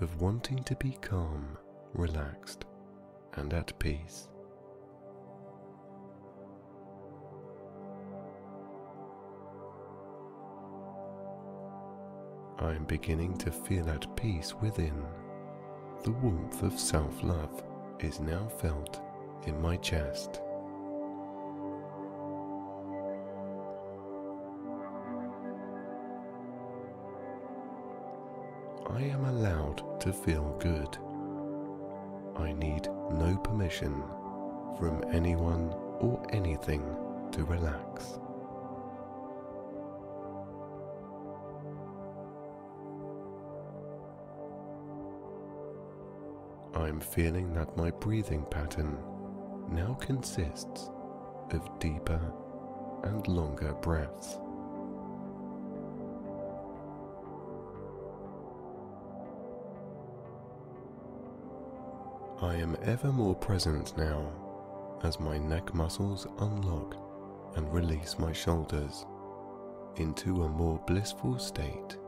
of 0.00 0.20
wanting 0.20 0.64
to 0.64 0.74
be 0.74 0.98
calm 1.00 1.56
relaxed 1.94 2.64
and 3.34 3.54
at 3.54 3.78
peace. 3.78 4.28
I 12.62 12.70
am 12.74 12.84
beginning 12.84 13.36
to 13.38 13.50
feel 13.50 13.90
at 13.90 14.14
peace 14.14 14.54
within. 14.54 15.04
The 16.04 16.12
warmth 16.12 16.62
of 16.62 16.78
self 16.78 17.20
love 17.24 17.60
is 17.98 18.20
now 18.20 18.46
felt 18.46 19.00
in 19.48 19.60
my 19.60 19.76
chest. 19.78 20.40
I 28.88 29.02
am 29.02 29.24
allowed 29.24 30.00
to 30.02 30.12
feel 30.12 30.56
good. 30.60 30.96
I 32.36 32.52
need 32.52 32.86
no 33.10 33.40
permission 33.42 34.04
from 34.78 35.02
anyone 35.12 35.74
or 35.98 36.24
anything 36.30 36.84
to 37.32 37.44
relax. 37.44 38.20
Feeling 47.02 47.52
that 47.54 47.76
my 47.76 47.90
breathing 47.90 48.44
pattern 48.50 48.98
now 49.68 49.94
consists 50.00 50.90
of 51.50 51.78
deeper 51.78 52.20
and 53.04 53.26
longer 53.28 53.72
breaths. 53.74 54.38
I 62.40 62.56
am 62.56 62.76
ever 62.82 63.12
more 63.12 63.36
present 63.36 63.96
now 63.96 64.32
as 65.04 65.20
my 65.20 65.38
neck 65.38 65.74
muscles 65.74 66.26
unlock 66.38 66.96
and 67.56 67.72
release 67.72 68.18
my 68.18 68.32
shoulders 68.32 69.06
into 69.96 70.42
a 70.42 70.48
more 70.48 70.80
blissful 70.86 71.38
state. 71.38 71.98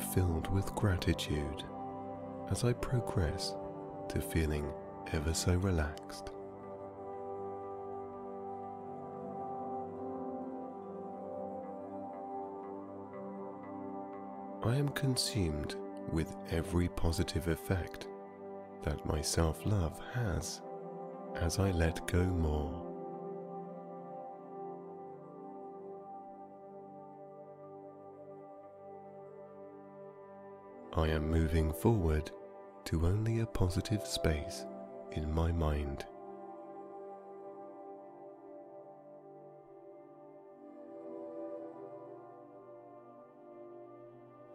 Filled 0.00 0.52
with 0.52 0.74
gratitude 0.74 1.64
as 2.50 2.64
I 2.64 2.72
progress 2.72 3.54
to 4.08 4.20
feeling 4.20 4.72
ever 5.12 5.32
so 5.32 5.54
relaxed. 5.54 6.30
I 14.62 14.76
am 14.76 14.90
consumed 14.90 15.76
with 16.12 16.36
every 16.50 16.88
positive 16.88 17.48
effect 17.48 18.08
that 18.82 19.04
my 19.06 19.20
self 19.20 19.64
love 19.64 19.98
has 20.12 20.60
as 21.36 21.58
I 21.58 21.70
let 21.70 22.06
go 22.06 22.24
more. 22.24 22.89
I 31.00 31.08
am 31.08 31.30
moving 31.30 31.72
forward 31.72 32.30
to 32.84 33.06
only 33.06 33.40
a 33.40 33.46
positive 33.46 34.06
space 34.06 34.66
in 35.12 35.32
my 35.32 35.50
mind. 35.50 36.04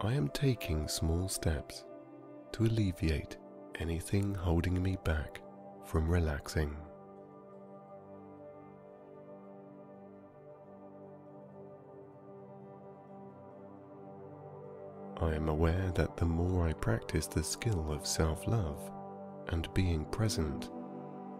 I 0.02 0.14
am 0.14 0.28
taking 0.36 0.88
small 0.88 1.28
steps 1.28 1.84
to 2.52 2.66
alleviate 2.66 3.38
anything 3.80 4.36
holding 4.36 4.84
me 4.84 5.00
back 5.04 5.42
from 5.84 6.08
relaxing. 6.08 6.78
I 15.26 15.34
am 15.34 15.50
aware 15.50 15.92
that 15.96 16.18
the 16.18 16.26
more 16.26 16.68
I 16.68 16.74
practice 16.74 17.26
the 17.26 17.44
skill 17.44 17.92
of 17.92 18.06
self 18.06 18.46
love 18.46 18.92
and 19.48 19.74
being 19.74 20.06
present, 20.06 20.70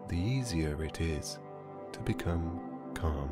the 0.08 0.18
easier 0.18 0.82
it 0.82 1.00
is 1.00 1.38
to 1.92 2.00
become 2.00 2.60
calm. 2.94 3.30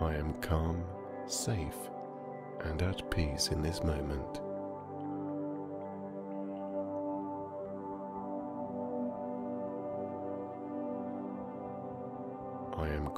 I 0.00 0.16
am 0.16 0.34
calm, 0.40 0.84
safe, 1.28 1.78
and 2.64 2.82
at 2.82 3.08
peace 3.08 3.48
in 3.52 3.62
this 3.62 3.84
moment. 3.84 4.40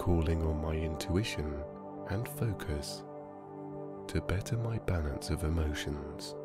Calling 0.07 0.41
on 0.47 0.63
my 0.63 0.73
intuition 0.73 1.53
and 2.11 2.29
focus 2.29 3.03
to 4.07 4.21
better 4.21 4.57
my 4.57 4.79
balance 4.87 5.31
of 5.31 5.43
emotions. 5.43 6.37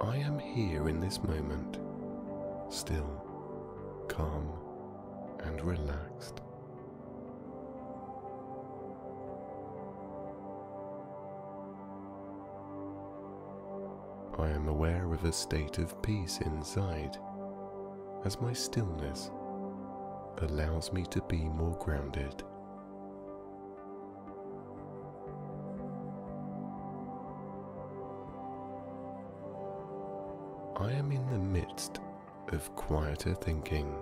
I 0.00 0.16
am 0.16 0.38
here 0.38 0.88
in 0.88 1.00
this 1.00 1.22
moment 1.22 1.80
still, 2.70 3.22
calm, 4.08 4.48
and 5.44 5.60
relaxed. 5.60 6.40
I 14.38 14.48
am 14.50 14.68
aware 14.68 15.12
of 15.14 15.24
a 15.24 15.32
state 15.32 15.78
of 15.78 16.00
peace 16.02 16.40
inside 16.42 17.16
as 18.24 18.40
my 18.40 18.52
stillness 18.52 19.30
allows 20.38 20.92
me 20.92 21.04
to 21.06 21.22
be 21.22 21.44
more 21.44 21.76
grounded. 21.78 22.42
I 30.76 30.92
am 30.92 31.10
in 31.12 31.26
the 31.30 31.38
midst 31.38 32.00
of 32.48 32.74
quieter 32.76 33.34
thinking, 33.34 33.94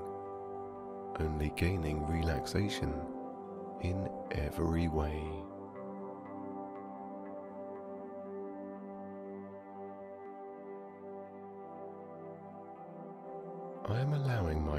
only 1.20 1.52
gaining 1.54 2.04
relaxation 2.06 2.92
in 3.82 4.08
every 4.32 4.88
way. 4.88 5.22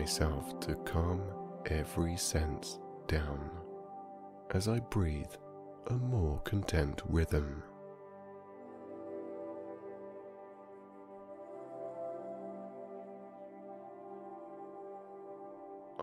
Myself 0.06 0.60
to 0.60 0.76
calm 0.86 1.20
every 1.66 2.16
sense 2.16 2.78
down 3.08 3.50
as 4.52 4.68
I 4.68 4.78
breathe 4.78 5.34
a 5.88 5.94
more 5.94 6.38
content 6.42 7.02
rhythm. 7.10 7.64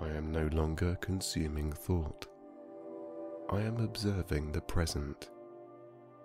I 0.01 0.09
am 0.09 0.33
no 0.33 0.49
longer 0.51 0.97
consuming 0.97 1.71
thought. 1.71 2.27
I 3.53 3.61
am 3.61 3.77
observing 3.77 4.51
the 4.51 4.63
present, 4.63 5.31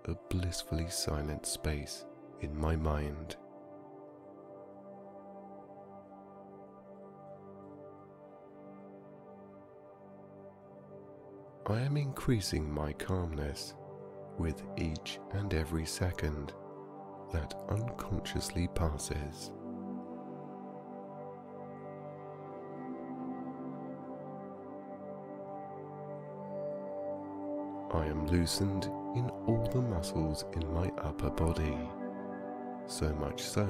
a 0.06 0.16
blissfully 0.32 0.90
silent 0.90 1.46
space 1.46 2.06
in 2.42 2.60
my 2.60 2.76
mind. 2.76 3.36
I 11.70 11.82
am 11.82 11.98
increasing 11.98 12.74
my 12.74 12.94
calmness 12.94 13.74
with 14.38 14.64
each 14.78 15.20
and 15.32 15.54
every 15.54 15.86
second 15.86 16.54
that 17.34 17.56
unconsciously 17.68 18.70
passes. 18.74 19.52
I 27.92 28.06
am 28.06 28.28
loosened 28.28 28.86
in 29.18 29.30
all 29.46 29.70
the 29.74 29.82
muscles 29.82 30.46
in 30.54 30.74
my 30.74 30.90
upper 31.00 31.32
body, 31.32 31.78
so 32.86 33.14
much 33.16 33.42
so 33.42 33.68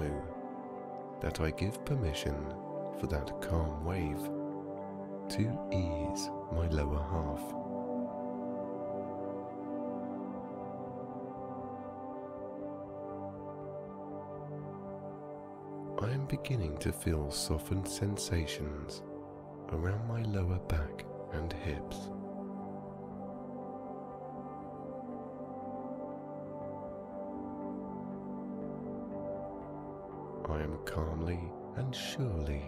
that 1.19 1.41
I 1.41 1.49
give 1.49 1.83
permission 1.83 2.36
for 2.99 3.07
that 3.07 3.41
calm 3.41 3.83
wave 3.83 4.21
to 5.29 5.60
ease 5.73 6.29
my 6.51 6.67
lower 6.67 7.01
half. 7.01 7.66
Beginning 16.28 16.78
to 16.80 16.92
feel 16.92 17.32
softened 17.32 17.88
sensations 17.88 19.02
around 19.72 20.06
my 20.08 20.22
lower 20.24 20.60
back 20.68 21.06
and 21.34 21.54
hips. 21.54 21.98
I 30.50 30.62
am 30.62 30.78
calmly 30.86 31.40
and 31.78 31.96
surely 31.96 32.63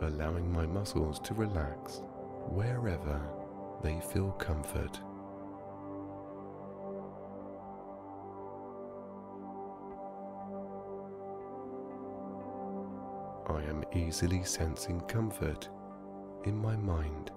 allowing 0.00 0.50
my 0.50 0.66
muscles 0.66 1.18
to 1.20 1.34
relax 1.34 2.02
wherever 2.48 3.20
they 3.82 4.00
feel 4.00 4.30
comfort. 4.32 5.00
Easily 13.94 14.42
sensing 14.42 15.00
comfort 15.02 15.68
in 16.44 16.56
my 16.56 16.76
mind 16.76 17.30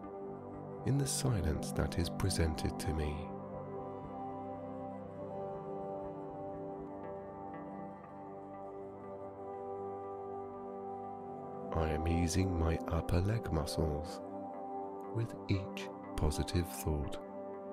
in 0.86 0.98
the 0.98 1.08
silence 1.08 1.72
that 1.72 2.00
is 2.00 2.10
presented 2.10 2.80
to 2.80 2.94
me. 2.94 3.16
I 11.76 11.90
am 11.90 12.08
easing 12.08 12.60
my 12.60 12.78
upper 12.88 13.20
leg 13.22 13.52
muscles 13.52 14.22
with 15.16 15.34
each 15.48 15.88
positive 16.16 16.68
thought 16.68 17.18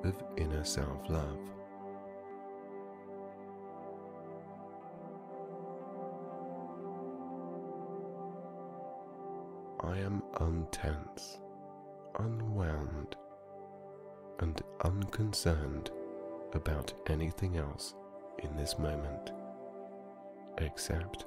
of 0.04 0.22
inner 0.36 0.64
self 0.64 1.08
love. 1.08 1.38
I 9.86 9.98
am 9.98 10.20
untense, 10.40 11.38
unwound, 12.18 13.14
and 14.40 14.60
unconcerned 14.84 15.90
about 16.54 16.92
anything 17.08 17.56
else 17.56 17.94
in 18.40 18.56
this 18.56 18.80
moment, 18.80 19.30
except 20.58 21.26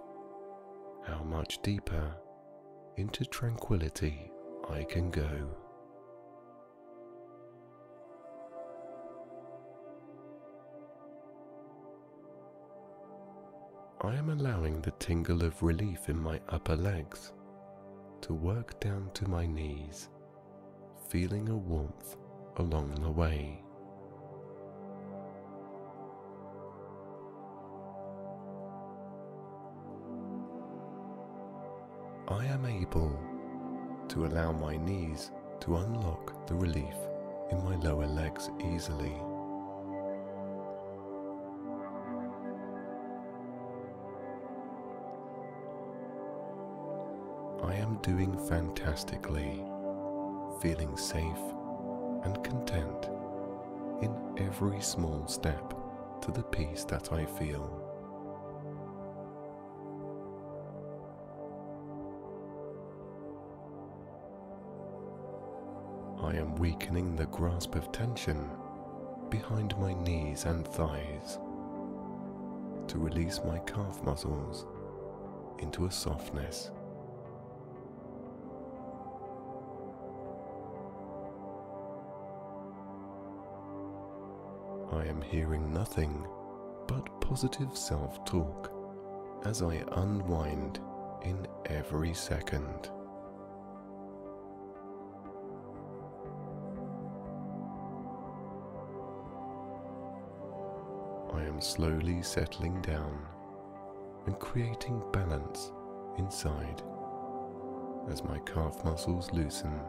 how 1.08 1.24
much 1.24 1.62
deeper 1.62 2.14
into 2.98 3.24
tranquility 3.24 4.30
I 4.70 4.84
can 4.84 5.10
go. 5.10 5.56
I 14.02 14.16
am 14.16 14.30
allowing 14.30 14.82
the 14.82 14.92
tingle 15.00 15.46
of 15.46 15.64
relief 15.64 16.10
in 16.10 16.22
my 16.22 16.42
upper 16.50 16.76
legs 16.76 17.32
to 18.22 18.34
work 18.34 18.80
down 18.80 19.10
to 19.14 19.28
my 19.28 19.46
knees, 19.46 20.10
feeling 21.08 21.50
a 21.50 21.56
warmth 21.56 22.18
along 22.58 22.96
the 23.02 23.10
way. 23.10 23.64
I 32.28 32.46
am 32.46 32.66
able 32.66 33.18
to 34.10 34.26
allow 34.26 34.52
my 34.52 34.78
knees 34.78 35.32
to 35.62 35.78
unlock 35.78 36.48
the 36.48 36.56
relief 36.56 36.96
in 37.52 37.64
my 37.64 37.76
lower 37.78 38.06
legs 38.06 38.50
easily. 38.64 39.16
Doing 48.02 48.38
fantastically, 48.48 49.64
feeling 50.62 50.96
safe 50.96 51.24
and 52.24 52.44
content 52.44 53.10
in 54.02 54.16
every 54.38 54.82
small 54.82 55.28
step 55.28 55.74
to 56.22 56.32
the 56.32 56.44
peace 56.44 56.84
that 56.86 57.12
I 57.12 57.26
feel. 57.26 57.86
I 66.22 66.36
am 66.36 66.56
weakening 66.56 67.16
the 67.16 67.26
grasp 67.28 67.76
of 67.76 67.92
tension 67.92 68.50
behind 69.30 69.78
my 69.78 69.94
knees 69.94 70.46
and 70.46 70.68
thighs 70.68 71.40
to 72.88 72.98
release 72.98 73.40
my 73.46 73.60
calf 73.60 74.04
muscles 74.04 74.66
into 75.60 75.86
a 75.86 75.92
softness. 75.92 76.72
Am 85.20 85.30
hearing 85.30 85.74
nothing 85.74 86.26
but 86.88 87.20
positive 87.20 87.76
self 87.76 88.24
talk 88.24 88.72
as 89.46 89.62
I 89.62 89.84
unwind 89.94 90.80
in 91.24 91.46
every 91.66 92.14
second. 92.14 92.90
I 101.34 101.44
am 101.44 101.60
slowly 101.60 102.22
settling 102.22 102.82
down 102.82 103.26
and 104.26 104.40
creating 104.40 105.04
balance 105.12 105.72
inside 106.18 106.82
as 108.10 108.24
my 108.24 108.40
calf 108.40 108.84
muscles 108.86 109.32
loosen 109.34 109.80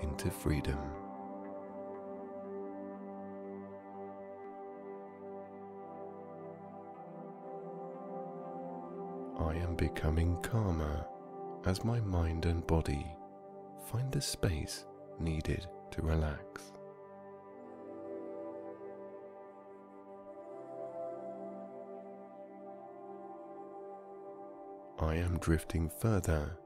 into 0.00 0.30
freedom. 0.30 0.78
I 9.48 9.54
am 9.54 9.76
becoming 9.76 10.36
calmer 10.42 11.06
as 11.64 11.82
my 11.82 12.00
mind 12.00 12.44
and 12.44 12.66
body 12.66 13.06
find 13.90 14.12
the 14.12 14.20
space 14.20 14.84
needed 15.18 15.66
to 15.92 16.02
relax. 16.02 16.72
I 24.98 25.14
am 25.14 25.38
drifting 25.38 25.88
further 25.98 26.58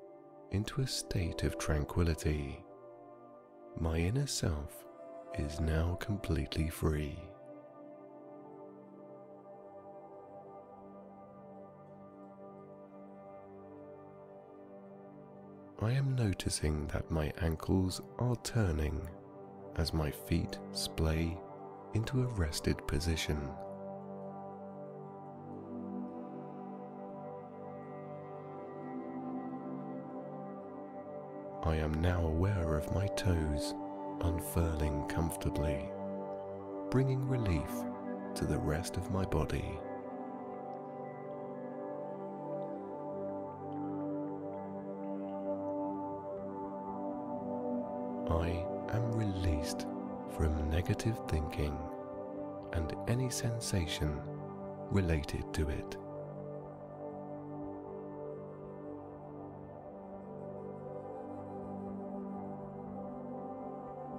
into 0.51 0.81
a 0.81 0.87
state 0.89 1.45
of 1.45 1.59
tranquility. 1.59 2.65
My 3.79 3.97
inner 3.99 4.27
self 4.27 4.85
is 5.39 5.61
now 5.61 5.97
completely 6.01 6.69
free. 6.69 7.17
I 15.83 15.91
am 15.91 16.15
noticing 16.15 16.87
that 16.93 17.11
my 17.11 17.33
ankles 17.41 18.01
are 18.21 18.37
turning 18.45 19.01
as 19.75 19.93
my 19.93 20.13
feet 20.13 20.57
splay 20.71 21.37
into 21.95 22.23
a 22.23 22.27
rested 22.27 22.87
position. 22.87 23.37
I 31.65 31.75
am 31.75 32.01
now 32.01 32.27
aware 32.27 32.77
of 32.77 32.95
my 32.95 33.09
toes 33.09 33.75
unfurling 34.21 35.09
comfortably, 35.09 35.89
bringing 36.91 37.27
relief 37.27 37.73
to 38.37 38.45
the 38.45 38.59
rest 38.59 38.97
of 38.97 39.11
my 39.11 39.25
body. 39.25 39.81
Negative 50.93 51.19
thinking 51.27 51.75
and 52.75 52.95
any 53.09 53.31
sensation 53.31 54.21
related 54.91 55.43
to 55.55 55.67
it. 55.71 55.97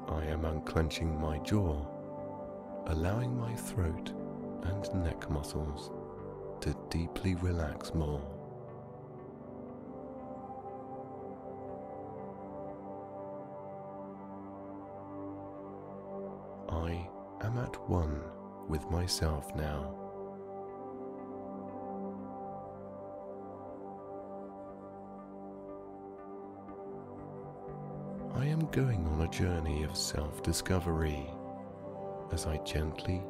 I 0.10 0.26
am 0.26 0.46
unclenching 0.46 1.22
my 1.22 1.38
jaw, 1.40 1.86
allowing 2.88 3.38
my 3.38 3.54
throat 3.54 4.12
and 4.64 5.04
neck 5.04 5.30
muscles 5.30 5.92
to 6.62 6.76
deeply 6.90 7.36
relax 7.36 7.94
more. 7.94 8.33
with 18.84 18.92
myself 18.92 19.56
now. 19.56 19.96
I 28.36 28.46
am 28.46 28.68
going 28.72 29.06
on 29.08 29.22
a 29.22 29.30
journey 29.30 29.84
of 29.84 29.96
self 29.96 30.42
discovery 30.44 31.30
as 32.32 32.46
I 32.46 32.58
gently 32.58 33.22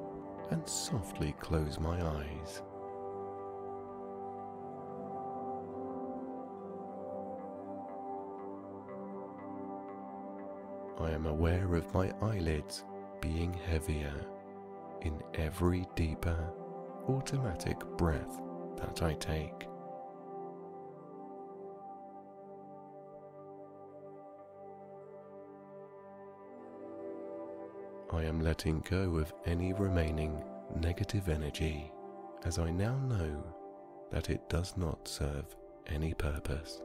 and 0.51 0.67
softly 0.67 1.35
close 1.39 1.79
my 1.79 2.01
eyes. 2.01 2.61
I 10.99 11.11
am 11.11 11.25
aware 11.25 11.75
of 11.75 11.93
my 11.93 12.13
eyelids 12.21 12.85
being 13.19 13.53
heavier 13.53 14.32
in 15.03 15.21
every 15.35 15.85
deeper 15.95 16.37
automatic 17.07 17.79
breath 17.97 18.39
that 18.77 19.01
I 19.01 19.13
take. 19.13 19.67
I 28.11 28.23
am 28.23 28.41
letting 28.41 28.85
go 28.89 29.17
of 29.17 29.33
any 29.45 29.73
remaining 29.73 30.43
negative 30.79 31.29
energy 31.29 31.91
as 32.45 32.59
I 32.59 32.69
now 32.69 32.95
know 32.97 33.43
that 34.11 34.29
it 34.29 34.47
does 34.49 34.77
not 34.77 35.07
serve 35.07 35.55
any 35.87 36.13
purpose. 36.13 36.81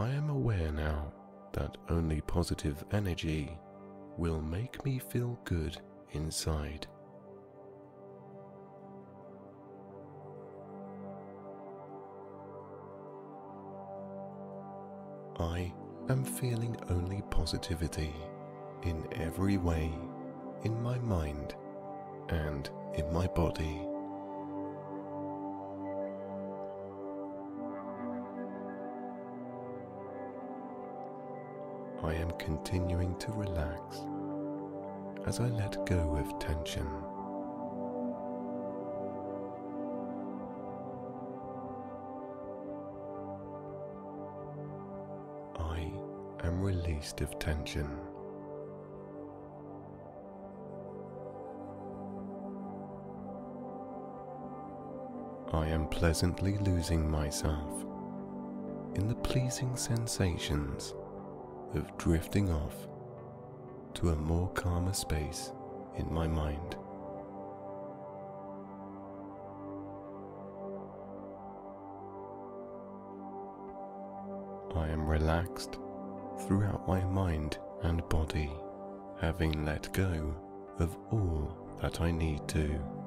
I 0.00 0.08
am 0.08 0.30
aware 0.30 0.72
now 0.72 1.12
that 1.52 1.76
only 1.90 2.22
positive 2.22 2.82
energy 2.90 3.58
will 4.16 4.40
make 4.40 4.82
me 4.82 4.98
feel 4.98 5.38
good 5.44 5.76
inside. 6.12 6.86
I 15.38 15.70
am 16.08 16.24
feeling 16.24 16.78
only 16.88 17.22
positivity 17.30 18.14
in 18.84 19.06
every 19.12 19.58
way 19.58 19.92
in 20.64 20.82
my 20.82 20.98
mind 20.98 21.54
and 22.30 22.70
in 22.94 23.12
my 23.12 23.26
body. 23.26 23.89
I 32.02 32.14
am 32.14 32.30
continuing 32.38 33.14
to 33.18 33.32
relax 33.32 34.00
as 35.26 35.38
I 35.38 35.48
let 35.48 35.84
go 35.84 36.16
of 36.16 36.38
tension. 36.38 36.86
I 45.58 45.92
am 46.46 46.62
released 46.62 47.20
of 47.20 47.38
tension. 47.38 47.98
I 55.52 55.66
am 55.66 55.86
pleasantly 55.88 56.56
losing 56.58 57.10
myself 57.10 57.84
in 58.94 59.06
the 59.06 59.16
pleasing 59.16 59.76
sensations 59.76 60.94
of 61.74 61.96
drifting 61.98 62.50
off 62.50 62.88
to 63.94 64.10
a 64.10 64.16
more 64.16 64.48
calmer 64.50 64.92
space 64.92 65.52
in 65.96 66.12
my 66.12 66.26
mind. 66.26 66.76
I 74.74 74.88
am 74.88 75.06
relaxed 75.06 75.78
throughout 76.46 76.86
my 76.86 77.04
mind 77.04 77.58
and 77.82 78.08
body, 78.08 78.50
having 79.20 79.64
let 79.64 79.92
go 79.92 80.34
of 80.78 80.96
all 81.10 81.56
that 81.80 82.00
I 82.00 82.10
need 82.10 82.46
to. 82.48 82.99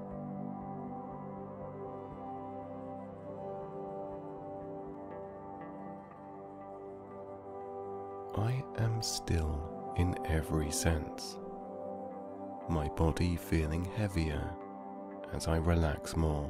Am 8.79 9.01
still 9.01 9.93
in 9.97 10.15
every 10.25 10.71
sense, 10.71 11.37
my 12.69 12.87
body 12.89 13.35
feeling 13.35 13.85
heavier 13.95 14.49
as 15.33 15.47
I 15.47 15.57
relax 15.57 16.15
more. 16.15 16.49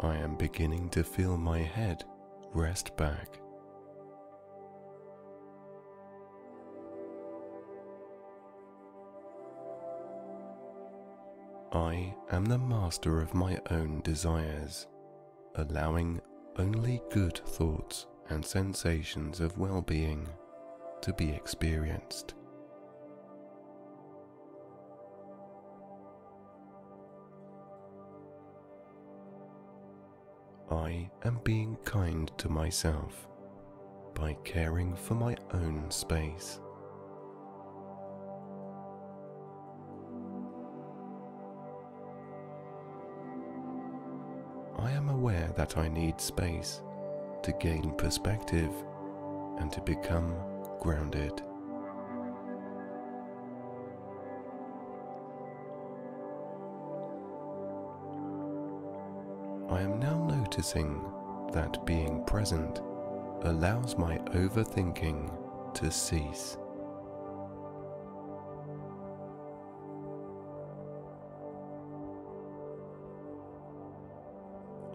I 0.00 0.16
am 0.16 0.36
beginning 0.36 0.88
to 0.90 1.04
feel 1.04 1.36
my 1.36 1.60
head 1.60 2.04
rest 2.52 2.96
back. 2.96 3.38
I 11.74 12.14
am 12.30 12.44
the 12.44 12.58
master 12.58 13.20
of 13.20 13.34
my 13.34 13.58
own 13.72 14.00
desires, 14.02 14.86
allowing 15.56 16.20
only 16.56 17.02
good 17.10 17.38
thoughts 17.38 18.06
and 18.28 18.46
sensations 18.46 19.40
of 19.40 19.58
well 19.58 19.82
being 19.82 20.28
to 21.00 21.12
be 21.14 21.30
experienced. 21.30 22.34
I 30.70 31.10
am 31.24 31.40
being 31.42 31.76
kind 31.84 32.30
to 32.38 32.48
myself 32.48 33.26
by 34.14 34.34
caring 34.44 34.94
for 34.94 35.14
my 35.14 35.36
own 35.52 35.90
space. 35.90 36.60
I 44.84 44.90
am 44.90 45.08
aware 45.08 45.50
that 45.56 45.78
I 45.78 45.88
need 45.88 46.20
space 46.20 46.82
to 47.42 47.52
gain 47.52 47.92
perspective 47.92 48.70
and 49.58 49.72
to 49.72 49.80
become 49.80 50.34
grounded. 50.78 51.40
I 59.70 59.80
am 59.80 59.98
now 60.00 60.22
noticing 60.28 61.02
that 61.54 61.86
being 61.86 62.22
present 62.26 62.82
allows 63.40 63.96
my 63.96 64.18
overthinking 64.34 65.30
to 65.76 65.90
cease. 65.90 66.58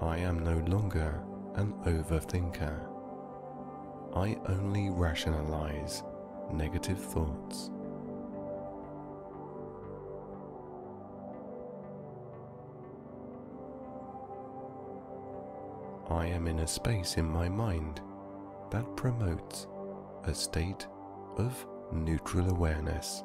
I 0.10 0.18
am 0.18 0.40
no 0.40 0.58
longer 0.76 1.22
an 1.54 1.72
overthinker. 1.86 2.80
I 4.16 4.36
only 4.48 4.90
rationalize 4.90 6.02
negative 6.52 6.98
thoughts. 6.98 7.70
I 16.10 16.26
am 16.26 16.48
in 16.48 16.58
a 16.62 16.68
space 16.68 17.18
in 17.18 17.26
my 17.26 17.48
mind 17.48 18.02
that 18.72 18.96
promotes 18.96 19.68
a 20.24 20.34
state 20.34 20.88
of 21.38 21.68
neutral 21.92 22.50
awareness. 22.50 23.24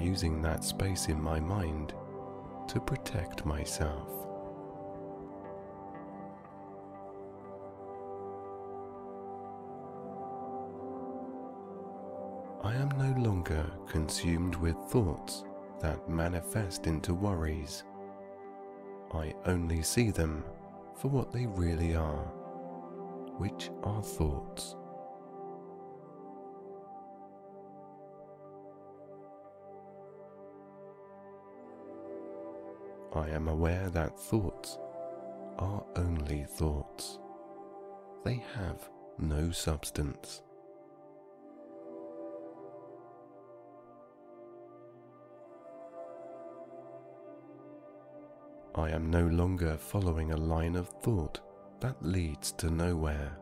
Using 0.00 0.42
that 0.42 0.64
space 0.64 1.08
in 1.08 1.20
my 1.20 1.38
mind 1.40 1.94
to 2.68 2.80
protect 2.80 3.44
myself. 3.44 4.08
I 12.62 12.74
am 12.74 12.90
no 12.90 13.20
longer 13.22 13.64
consumed 13.88 14.54
with 14.56 14.76
thoughts 14.90 15.44
that 15.80 16.08
manifest 16.08 16.86
into 16.86 17.14
worries. 17.14 17.84
I 19.12 19.34
only 19.46 19.82
see 19.82 20.10
them 20.10 20.44
for 20.94 21.08
what 21.08 21.32
they 21.32 21.46
really 21.46 21.96
are, 21.96 22.24
which 23.38 23.70
are 23.82 24.02
thoughts. 24.02 24.76
I 33.12 33.28
am 33.30 33.48
aware 33.48 33.90
that 33.90 34.18
thoughts 34.18 34.78
are 35.58 35.84
only 35.96 36.44
thoughts. 36.44 37.18
They 38.24 38.42
have 38.54 38.88
no 39.18 39.50
substance. 39.50 40.42
I 48.76 48.90
am 48.90 49.10
no 49.10 49.26
longer 49.26 49.76
following 49.76 50.30
a 50.30 50.36
line 50.36 50.76
of 50.76 50.88
thought 50.88 51.40
that 51.80 52.00
leads 52.02 52.52
to 52.52 52.70
nowhere. 52.70 53.36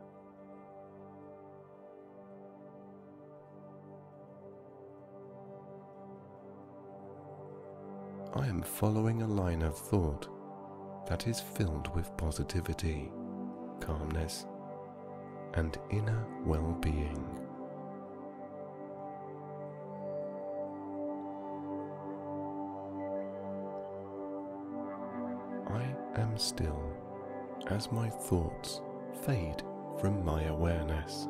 I 8.38 8.46
am 8.46 8.62
following 8.62 9.22
a 9.22 9.26
line 9.26 9.62
of 9.62 9.76
thought 9.76 10.28
that 11.08 11.26
is 11.26 11.40
filled 11.40 11.92
with 11.92 12.16
positivity, 12.16 13.10
calmness, 13.80 14.46
and 15.54 15.76
inner 15.90 16.24
well 16.44 16.78
being. 16.80 17.18
I 25.66 26.20
am 26.20 26.38
still 26.38 26.80
as 27.66 27.90
my 27.90 28.08
thoughts 28.08 28.82
fade 29.26 29.64
from 30.00 30.24
my 30.24 30.44
awareness. 30.44 31.26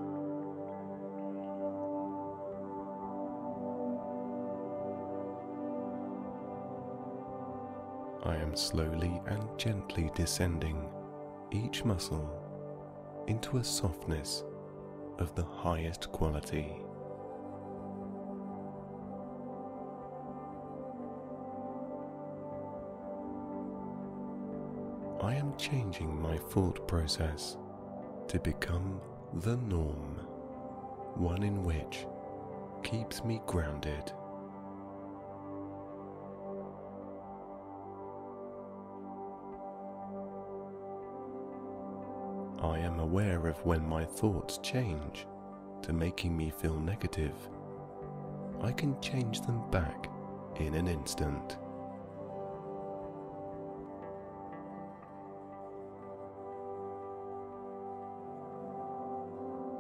I 8.29 8.37
am 8.37 8.55
slowly 8.55 9.23
and 9.27 9.43
gently 9.57 10.11
descending 10.15 10.91
each 11.51 11.83
muscle 11.83 12.31
into 13.27 13.57
a 13.57 13.65
softness 13.65 14.45
of 15.19 15.35
the 15.35 15.45
highest 15.45 16.13
quality. 16.13 16.77
I 25.23 25.35
am 25.35 25.57
changing 25.57 26.21
my 26.21 26.37
thought 26.37 26.87
process 26.87 27.57
to 28.29 28.39
become 28.41 29.01
the 29.33 29.57
norm, 29.57 30.21
one 31.15 31.43
in 31.43 31.65
which 31.65 32.07
keeps 32.83 33.25
me 33.25 33.41
grounded. 33.47 34.13
I 42.61 42.79
am 42.79 42.99
aware 42.99 43.47
of 43.47 43.65
when 43.65 43.89
my 43.89 44.05
thoughts 44.05 44.59
change 44.59 45.27
to 45.83 45.93
making 45.93 46.37
me 46.37 46.51
feel 46.51 46.79
negative. 46.79 47.35
I 48.61 48.73
can 48.73 49.01
change 49.01 49.41
them 49.43 49.63
back 49.71 50.11
in 50.57 50.75
an 50.75 50.89
instant. 50.89 51.57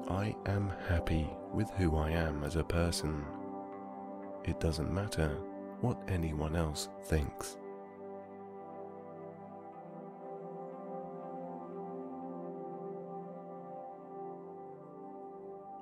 I 0.08 0.34
am 0.46 0.72
happy 0.88 1.28
with 1.52 1.70
who 1.70 1.96
I 1.96 2.10
am 2.10 2.44
as 2.44 2.56
a 2.56 2.64
person. 2.64 3.24
It 4.44 4.60
doesn't 4.60 4.92
matter 4.92 5.36
what 5.80 5.98
anyone 6.08 6.54
else 6.54 6.88
thinks. 7.04 7.56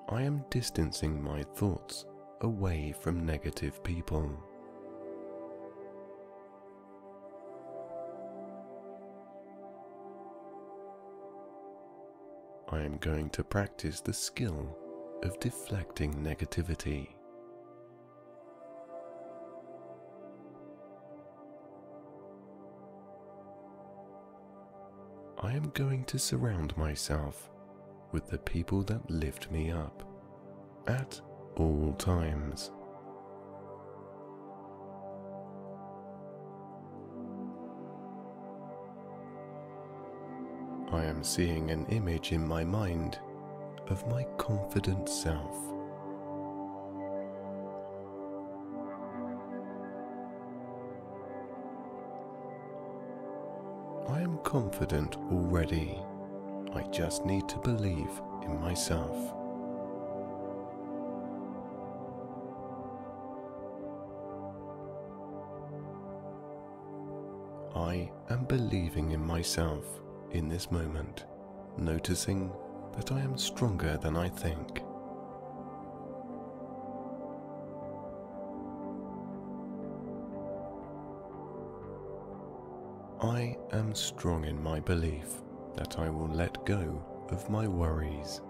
I 0.09 0.23
am 0.23 0.45
distancing 0.51 1.21
my 1.21 1.43
thoughts 1.43 2.07
away 2.43 2.95
from 3.01 3.27
negative 3.27 3.83
people. 3.83 4.31
I 12.69 12.83
am 12.83 12.99
going 12.99 13.31
to 13.31 13.43
practice 13.43 14.01
the 14.01 14.13
skill 14.13 14.79
of 15.25 15.41
deflecting 15.41 16.15
negativity. 16.15 17.09
I 25.43 25.53
am 25.53 25.71
going 25.71 26.05
to 26.05 26.19
surround 26.21 26.77
myself 26.77 27.51
with 28.13 28.29
the 28.29 28.39
people 28.39 28.83
that 28.83 29.11
lift 29.11 29.51
me 29.51 29.71
up 29.71 30.03
at 30.87 31.21
all 31.57 31.95
times. 31.99 32.71
I 40.93 41.05
am 41.05 41.25
seeing 41.25 41.71
an 41.71 41.85
image 41.87 42.33
in 42.33 42.47
my 42.47 42.63
mind 42.65 43.19
of 43.89 44.07
my 44.07 44.25
confident 44.39 45.09
self. 45.09 45.57
I 54.09 54.21
am 54.21 54.39
confident 54.45 55.17
already. 55.33 55.99
I 56.77 56.83
just 56.91 57.24
need 57.24 57.49
to 57.49 57.57
believe 57.57 58.20
in 58.43 58.61
myself. 58.61 59.16
I 67.74 68.11
am 68.29 68.45
believing 68.45 69.12
in 69.12 69.27
myself 69.27 69.87
in 70.33 70.51
this 70.51 70.70
moment, 70.70 71.24
noticing 71.79 72.53
that 72.95 73.11
I 73.11 73.20
am 73.20 73.39
stronger 73.39 73.97
than 73.97 74.14
I 74.14 74.29
think. 74.29 74.83
I 83.22 83.57
am 83.72 83.95
strong 83.95 84.45
in 84.45 84.62
my 84.62 84.81
belief 84.81 85.41
that 85.77 85.99
I 85.99 86.09
will 86.11 86.29
let 86.29 86.64
go 86.64 87.05
of 87.31 87.49
my 87.51 87.66
worries. 87.66 88.41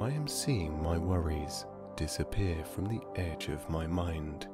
I 0.00 0.10
am 0.10 0.26
seeing 0.26 0.82
my 0.82 0.96
worries 0.96 1.66
disappear 1.96 2.64
from 2.64 2.86
the 2.86 3.00
edge 3.16 3.48
of 3.48 3.68
my 3.68 3.86
mind 3.86 4.48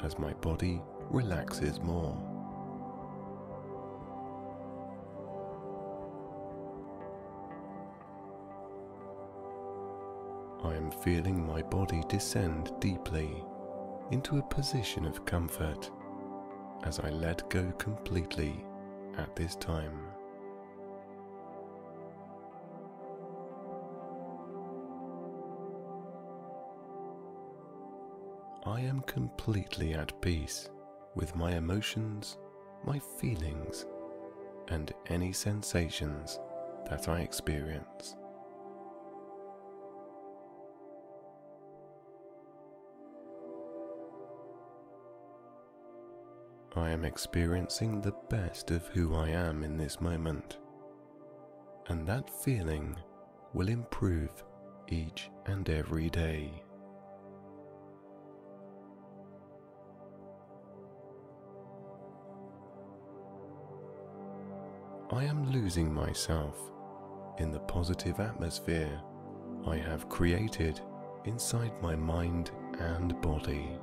as 0.00 0.18
my 0.18 0.32
body 0.34 0.82
relaxes 1.08 1.80
more. 1.80 2.33
I 10.64 10.74
am 10.74 10.90
feeling 10.90 11.46
my 11.46 11.60
body 11.60 12.02
descend 12.08 12.72
deeply 12.80 13.44
into 14.10 14.38
a 14.38 14.42
position 14.42 15.04
of 15.04 15.26
comfort 15.26 15.90
as 16.84 17.00
I 17.00 17.10
let 17.10 17.48
go 17.50 17.70
completely 17.72 18.64
at 19.18 19.36
this 19.36 19.56
time. 19.56 19.98
I 28.64 28.80
am 28.80 29.00
completely 29.02 29.92
at 29.92 30.18
peace 30.22 30.70
with 31.14 31.36
my 31.36 31.52
emotions, 31.56 32.38
my 32.84 32.98
feelings, 32.98 33.84
and 34.68 34.90
any 35.08 35.34
sensations 35.34 36.40
that 36.88 37.10
I 37.10 37.20
experience. 37.20 38.16
I 46.76 46.90
am 46.90 47.04
experiencing 47.04 48.00
the 48.00 48.14
best 48.28 48.70
of 48.72 48.86
who 48.88 49.14
I 49.14 49.28
am 49.28 49.62
in 49.62 49.76
this 49.76 50.00
moment, 50.00 50.58
and 51.86 52.06
that 52.08 52.28
feeling 52.42 52.96
will 53.52 53.68
improve 53.68 54.30
each 54.88 55.30
and 55.46 55.68
every 55.70 56.10
day. 56.10 56.64
I 65.10 65.22
am 65.24 65.52
losing 65.52 65.94
myself 65.94 66.58
in 67.38 67.52
the 67.52 67.60
positive 67.60 68.18
atmosphere 68.18 69.00
I 69.66 69.76
have 69.76 70.08
created 70.08 70.80
inside 71.24 71.72
my 71.80 71.94
mind 71.94 72.50
and 72.80 73.18
body. 73.20 73.78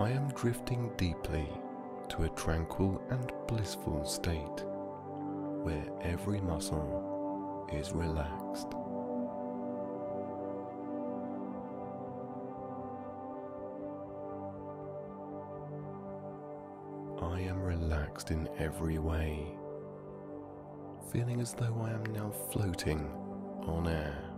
I 0.00 0.08
am 0.10 0.28
drifting 0.30 0.90
deeply 0.96 1.46
to 2.08 2.24
a 2.24 2.28
tranquil 2.30 3.00
and 3.10 3.30
blissful 3.46 4.04
state 4.04 4.64
where 5.62 5.84
every 6.00 6.40
muscle 6.40 7.68
is 7.72 7.92
relaxed. 7.92 8.68
I 17.22 17.40
am 17.42 17.62
relaxed 17.62 18.30
in 18.30 18.48
every 18.58 18.98
way, 18.98 19.46
feeling 21.12 21.40
as 21.40 21.52
though 21.52 21.80
I 21.84 21.90
am 21.90 22.04
now 22.12 22.30
floating 22.50 23.12
on 23.66 23.86
air. 23.86 24.31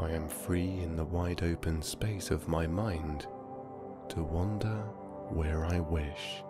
I 0.00 0.10
am 0.12 0.28
free 0.28 0.80
in 0.80 0.94
the 0.94 1.04
wide 1.04 1.42
open 1.42 1.82
space 1.82 2.30
of 2.30 2.46
my 2.46 2.68
mind 2.68 3.26
to 4.10 4.22
wander 4.22 4.82
where 5.30 5.64
I 5.64 5.80
wish. 5.80 6.44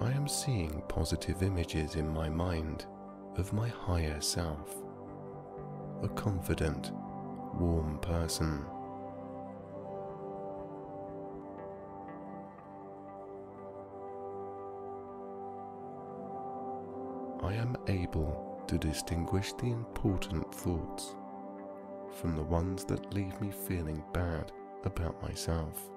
I 0.00 0.10
am 0.12 0.26
seeing 0.26 0.82
positive 0.88 1.42
images 1.42 1.96
in 1.96 2.08
my 2.08 2.30
mind 2.30 2.86
of 3.36 3.52
my 3.52 3.68
higher 3.68 4.20
self, 4.22 4.76
a 6.02 6.08
confident, 6.08 6.92
warm 7.54 7.98
person. 7.98 8.64
Am 17.68 17.76
able 17.88 18.62
to 18.66 18.78
distinguish 18.78 19.52
the 19.54 19.66
important 19.66 20.54
thoughts 20.54 21.14
from 22.12 22.34
the 22.34 22.42
ones 22.42 22.84
that 22.84 23.12
leave 23.12 23.38
me 23.40 23.50
feeling 23.50 24.02
bad 24.12 24.50
about 24.84 25.20
myself. 25.22 25.90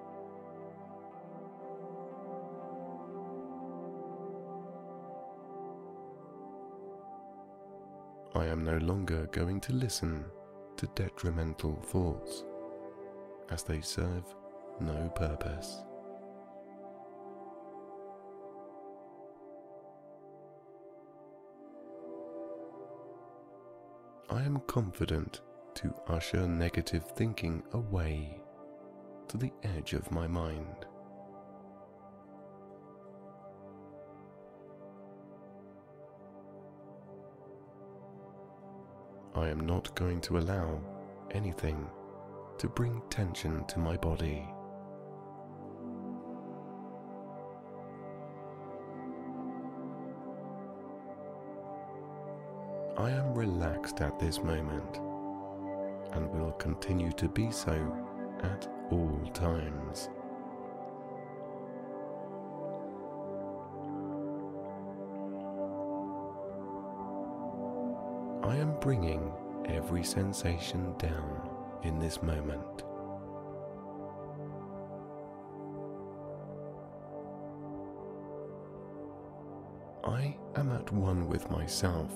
I 8.35 8.45
am 8.45 8.63
no 8.63 8.77
longer 8.77 9.27
going 9.31 9.59
to 9.61 9.73
listen 9.73 10.25
to 10.77 10.87
detrimental 10.95 11.81
thoughts 11.85 12.43
as 13.49 13.63
they 13.63 13.81
serve 13.81 14.23
no 14.79 15.09
purpose. 15.15 15.83
I 24.31 24.43
am 24.43 24.61
confident 24.65 25.41
to 25.73 25.93
usher 26.07 26.47
negative 26.47 27.03
thinking 27.03 27.63
away 27.73 28.41
to 29.27 29.37
the 29.37 29.51
edge 29.63 29.91
of 29.91 30.09
my 30.09 30.25
mind. 30.25 30.85
I 39.35 39.49
am 39.49 39.59
not 39.59 39.93
going 39.95 40.21
to 40.21 40.37
allow 40.37 40.79
anything 41.31 41.85
to 42.57 42.69
bring 42.69 43.01
tension 43.09 43.65
to 43.65 43.79
my 43.79 43.97
body. 43.97 44.47
I 53.01 53.09
am 53.09 53.33
relaxed 53.33 53.99
at 53.99 54.19
this 54.19 54.43
moment 54.43 54.97
and 56.11 56.29
will 56.29 56.51
continue 56.51 57.11
to 57.13 57.27
be 57.27 57.49
so 57.49 57.73
at 58.43 58.67
all 58.91 59.19
times. 59.33 60.09
I 68.43 68.55
am 68.57 68.79
bringing 68.79 69.33
every 69.65 70.03
sensation 70.03 70.93
down 70.99 71.49
in 71.81 71.97
this 71.97 72.21
moment. 72.21 72.83
I 80.03 80.37
am 80.55 80.71
at 80.71 80.91
one 80.91 81.27
with 81.27 81.49
myself. 81.49 82.11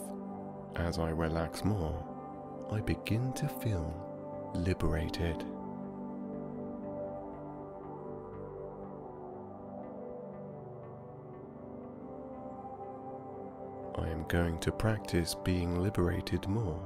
As 0.76 1.00
I 1.00 1.10
relax 1.10 1.64
more, 1.64 2.04
I 2.70 2.82
begin 2.82 3.32
to 3.34 3.48
feel 3.48 3.94
liberated. 4.54 5.44
I 13.98 14.10
am 14.10 14.26
going 14.28 14.60
to 14.60 14.72
practice 14.72 15.34
being 15.34 15.82
liberated 15.82 16.48
more 16.48 16.80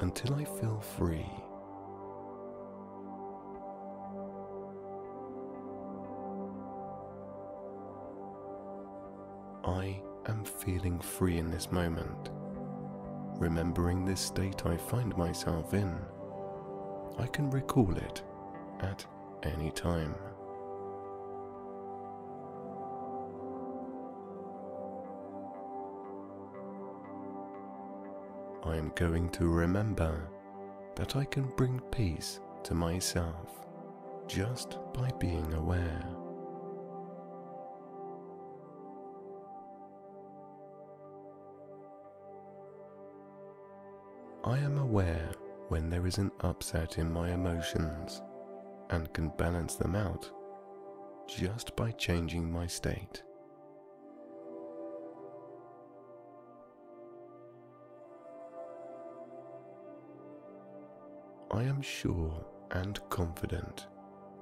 until 0.00 0.34
I 0.34 0.44
feel 0.44 0.80
free. 0.80 1.26
I 9.64 10.00
am 10.26 10.44
feeling 10.44 10.98
free 10.98 11.36
in 11.36 11.50
this 11.50 11.70
moment. 11.70 12.30
Remembering 13.38 14.04
this 14.04 14.20
state 14.20 14.64
I 14.64 14.78
find 14.78 15.16
myself 15.16 15.74
in, 15.74 15.94
I 17.18 17.26
can 17.26 17.50
recall 17.50 17.94
it 17.94 18.22
at 18.80 19.04
any 19.42 19.70
time. 19.70 20.14
I 28.64 28.76
am 28.76 28.90
going 28.94 29.28
to 29.30 29.48
remember 29.48 30.28
that 30.96 31.14
I 31.14 31.24
can 31.26 31.44
bring 31.56 31.78
peace 31.90 32.40
to 32.64 32.74
myself 32.74 33.66
just 34.26 34.78
by 34.94 35.10
being 35.20 35.52
aware. 35.52 36.25
I 44.46 44.58
am 44.58 44.78
aware 44.78 45.32
when 45.70 45.90
there 45.90 46.06
is 46.06 46.18
an 46.18 46.30
upset 46.38 46.98
in 46.98 47.12
my 47.12 47.32
emotions 47.32 48.22
and 48.90 49.12
can 49.12 49.30
balance 49.30 49.74
them 49.74 49.96
out 49.96 50.30
just 51.26 51.74
by 51.74 51.90
changing 51.90 52.48
my 52.48 52.68
state. 52.68 53.24
I 61.50 61.64
am 61.64 61.82
sure 61.82 62.46
and 62.70 63.00
confident 63.10 63.88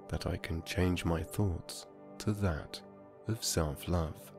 that 0.09 0.26
I 0.26 0.36
can 0.36 0.62
change 0.64 1.07
my 1.07 1.22
thoughts 1.22 1.86
to 2.18 2.32
that 2.32 2.78
of 3.26 3.42
self 3.42 3.88
love. 3.88 4.34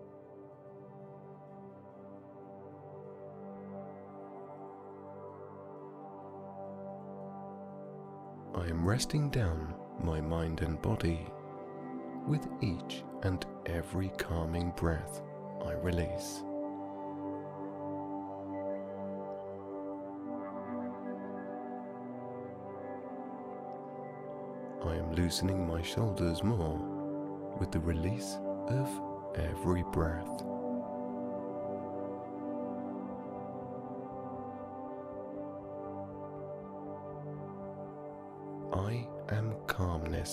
Resting 8.86 9.32
down 9.32 9.74
my 10.04 10.22
mind 10.22 10.62
and 10.62 10.80
body 10.80 11.26
with 12.28 12.48
each 12.62 13.04
and 13.24 13.44
every 13.66 14.10
calming 14.10 14.72
breath 14.78 15.24
I 15.66 15.72
release. 15.74 16.44
I 24.84 24.94
am 24.94 25.16
loosening 25.16 25.68
my 25.68 25.82
shoulders 25.82 26.44
more 26.44 26.78
with 27.60 27.72
the 27.72 27.80
release 27.80 28.38
of 28.68 28.88
every 29.34 29.82
breath. 29.92 30.55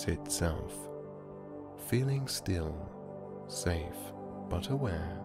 Itself, 0.07 0.73
feeling 1.87 2.27
still, 2.27 2.75
safe, 3.47 4.11
but 4.49 4.69
aware. 4.69 5.19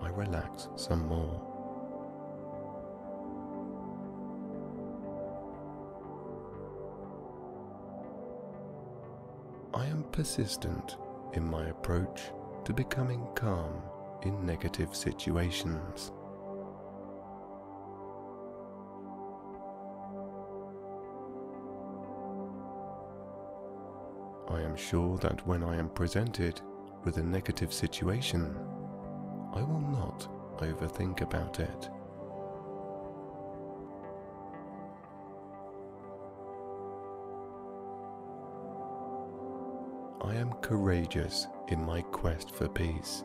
I 0.00 0.08
relax 0.10 0.68
some 0.76 1.06
more. 1.06 1.48
I 9.74 9.86
am 9.86 10.04
persistent 10.12 10.96
in 11.34 11.44
my 11.44 11.66
approach 11.68 12.22
to 12.64 12.72
becoming 12.72 13.26
calm 13.34 13.82
in 14.22 14.46
negative 14.46 14.94
situations. 14.94 16.12
I 24.48 24.60
am 24.60 24.76
sure 24.76 25.16
that 25.18 25.46
when 25.46 25.62
I 25.62 25.76
am 25.76 25.88
presented 25.88 26.60
with 27.04 27.16
a 27.16 27.22
negative 27.22 27.72
situation, 27.72 28.56
I 29.54 29.62
will 29.62 29.80
not 29.80 30.28
overthink 30.58 31.20
about 31.20 31.60
it. 31.60 31.90
I 40.22 40.34
am 40.34 40.52
courageous 40.62 41.46
in 41.68 41.84
my 41.84 42.02
quest 42.02 42.54
for 42.54 42.68
peace. 42.68 43.24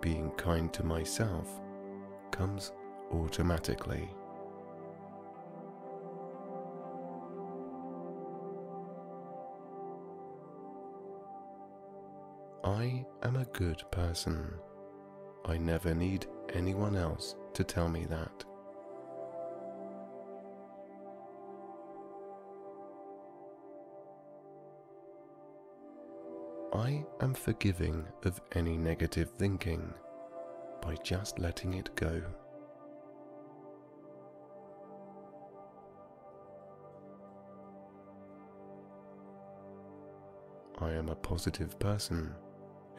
Being 0.00 0.30
kind 0.32 0.72
to 0.72 0.84
myself 0.84 1.60
comes 2.32 2.72
automatically. 3.12 4.10
I 12.72 13.04
am 13.22 13.36
a 13.36 13.44
good 13.52 13.82
person. 13.90 14.54
I 15.44 15.58
never 15.58 15.94
need 15.94 16.24
anyone 16.54 16.96
else 16.96 17.36
to 17.52 17.62
tell 17.62 17.86
me 17.86 18.06
that. 18.06 18.44
I 26.72 27.04
am 27.20 27.34
forgiving 27.34 28.06
of 28.24 28.40
any 28.52 28.78
negative 28.78 29.28
thinking 29.36 29.92
by 30.80 30.96
just 31.04 31.38
letting 31.38 31.74
it 31.74 31.94
go. 31.94 32.22
I 40.78 40.92
am 40.92 41.10
a 41.10 41.14
positive 41.16 41.78
person 41.78 42.34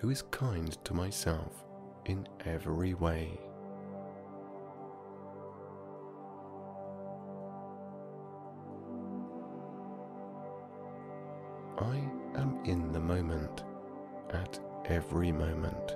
who 0.03 0.09
is 0.09 0.21
kind 0.23 0.77
to 0.83 0.93
myself 0.93 1.63
in 2.07 2.27
every 2.45 2.93
way. 2.93 3.39
I 11.79 12.03
am 12.35 12.59
in 12.65 12.91
the 12.91 12.99
moment 12.99 13.63
at 14.33 14.59
every 14.87 15.31
moment. 15.31 15.95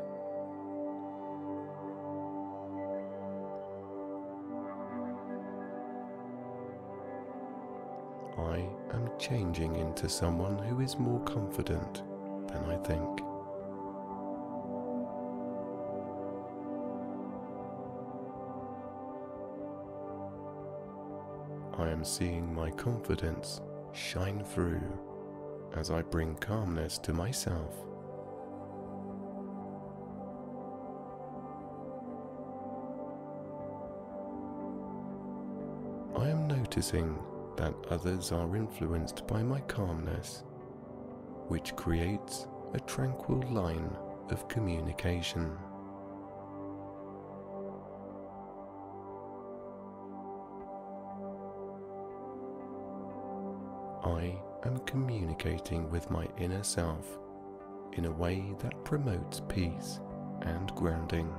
I 8.37 8.69
am 8.93 9.09
changing 9.19 9.75
into 9.75 10.07
someone 10.07 10.57
who 10.59 10.79
is 10.79 10.97
more 10.97 11.19
confident 11.25 12.03
than 12.47 12.63
I 12.69 12.77
think. 12.77 13.36
I 21.77 21.89
am 21.89 22.03
seeing 22.03 22.53
my 22.55 22.71
confidence 22.71 23.61
shine 23.93 24.43
through 24.43 24.81
as 25.75 25.91
I 25.91 26.01
bring 26.01 26.35
calmness 26.35 26.97
to 26.99 27.13
myself. 27.13 27.75
I 36.15 36.29
am 36.29 36.47
noticing 36.47 37.19
that 37.57 37.75
others 37.91 38.31
are 38.31 38.55
influenced 38.55 39.27
by 39.27 39.43
my 39.43 39.61
calmness, 39.61 40.43
which 41.47 41.75
creates 41.75 42.47
a 42.73 42.79
tranquil 42.79 43.43
line 43.51 43.95
of 44.31 44.47
communication. 44.47 45.55
I 54.07 54.33
am 54.63 54.79
communicating 54.85 55.91
with 55.91 56.09
my 56.09 56.25
inner 56.37 56.63
self 56.63 57.19
in 57.93 58.05
a 58.05 58.11
way 58.11 58.53
that 58.59 58.85
promotes 58.85 59.41
peace 59.49 59.99
and 60.43 60.73
grounding. 60.75 61.29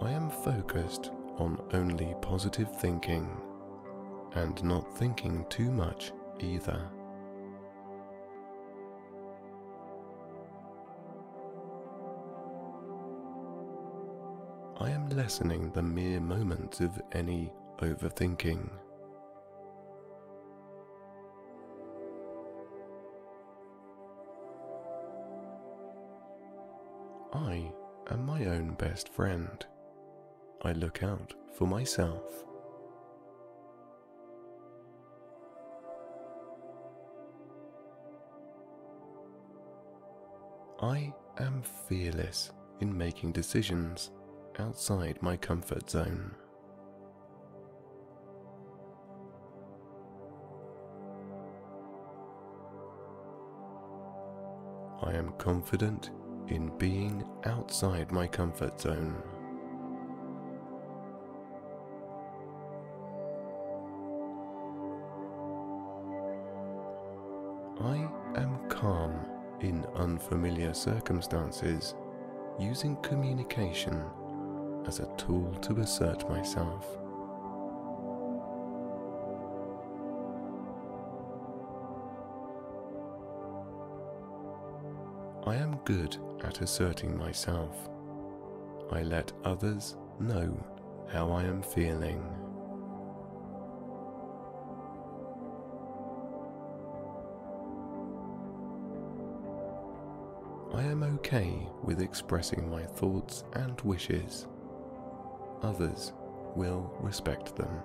I 0.00 0.10
am 0.10 0.30
focused 0.30 1.10
on 1.36 1.60
only 1.74 2.14
positive 2.22 2.74
thinking 2.80 3.28
and 4.34 4.64
not 4.64 4.96
thinking 4.96 5.44
too 5.50 5.70
much 5.70 6.12
either. 6.40 6.88
Lessening 15.12 15.70
the 15.72 15.82
mere 15.82 16.20
moments 16.20 16.80
of 16.80 17.00
any 17.12 17.52
overthinking. 17.78 18.68
I 27.32 27.72
am 28.10 28.26
my 28.26 28.46
own 28.46 28.74
best 28.74 29.08
friend. 29.08 29.64
I 30.62 30.72
look 30.72 31.02
out 31.02 31.34
for 31.56 31.66
myself. 31.66 32.44
I 40.80 41.12
am 41.38 41.62
fearless 41.88 42.50
in 42.80 42.96
making 42.96 43.32
decisions 43.32 44.10
outside 44.58 45.20
my 45.22 45.36
comfort 45.36 45.88
zone. 45.88 46.34
I 55.02 55.12
am 55.14 55.32
confident 55.38 56.10
in 56.48 56.70
being 56.78 57.24
outside 57.44 58.12
my 58.12 58.26
comfort 58.26 58.80
zone. 58.80 59.22
I 67.80 68.08
am 68.38 68.68
calm 68.68 69.26
in 69.60 69.84
unfamiliar 69.96 70.72
circumstances 70.74 71.94
using 72.60 72.96
communication 72.96 74.04
as 74.86 75.00
a 75.00 75.08
tool 75.16 75.52
to 75.62 75.74
assert 75.80 76.28
myself. 76.28 76.86
I 85.44 85.56
am 85.56 85.76
good 85.84 86.16
at 86.44 86.60
asserting 86.60 87.18
myself. 87.18 87.88
I 88.90 89.02
let 89.02 89.32
others 89.44 89.96
know 90.20 90.56
how 91.08 91.30
I 91.30 91.42
am 91.42 91.62
feeling. 91.62 92.22
I 100.72 100.82
am 100.82 101.02
okay 101.02 101.68
with 101.82 102.00
expressing 102.00 102.70
my 102.70 102.84
thoughts 102.84 103.44
and 103.52 103.80
wishes. 103.82 104.46
Others 105.62 106.12
will 106.56 106.92
respect 107.00 107.54
them. 107.54 107.82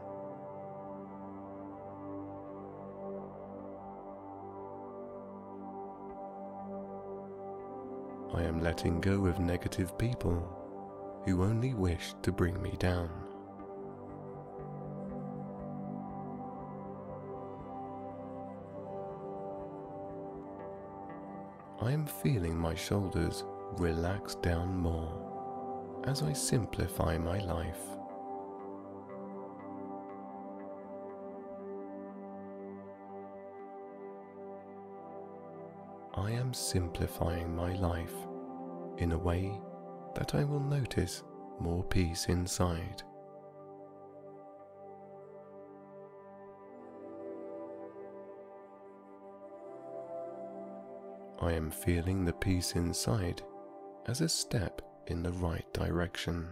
I 8.33 8.41
am 8.43 8.61
letting 8.61 8.99
go 8.99 9.27
of 9.27 9.39
negative 9.39 9.97
people 9.97 10.43
who 11.25 11.43
only 11.43 11.73
wish 11.75 12.13
to 12.23 12.31
bring 12.31 12.61
me 12.61 12.73
down. 12.79 13.09
I 21.79 21.91
am 21.91 22.07
feeling 22.07 22.57
my 22.57 22.73
shoulders 22.73 23.43
relax 23.77 24.35
down 24.35 24.75
more 24.75 25.26
as 26.07 26.23
I 26.23 26.31
simplify 26.31 27.17
my 27.17 27.39
life. 27.39 27.81
I 36.15 36.31
am 36.31 36.53
simplifying 36.53 37.53
my 37.53 37.73
life 37.73 38.15
in 38.97 39.11
a 39.11 39.17
way 39.17 39.59
that 40.15 40.33
I 40.33 40.45
will 40.45 40.61
notice 40.61 41.23
more 41.59 41.83
peace 41.83 42.27
inside. 42.29 43.03
I 51.41 51.51
am 51.51 51.69
feeling 51.69 52.23
the 52.23 52.33
peace 52.33 52.75
inside 52.77 53.41
as 54.07 54.21
a 54.21 54.29
step 54.29 54.81
in 55.07 55.23
the 55.23 55.31
right 55.33 55.65
direction. 55.73 56.47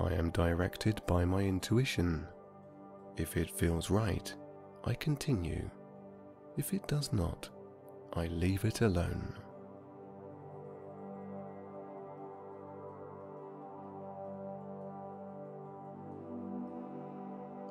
I 0.00 0.12
am 0.14 0.30
directed 0.30 1.00
by 1.06 1.24
my 1.24 1.42
intuition. 1.42 2.26
If 3.16 3.36
it 3.36 3.50
feels 3.50 3.90
right, 3.90 4.34
I 4.84 4.94
continue. 4.94 5.70
If 6.56 6.74
it 6.74 6.86
does 6.88 7.12
not, 7.12 7.48
I 8.14 8.26
leave 8.26 8.64
it 8.64 8.80
alone. 8.80 9.34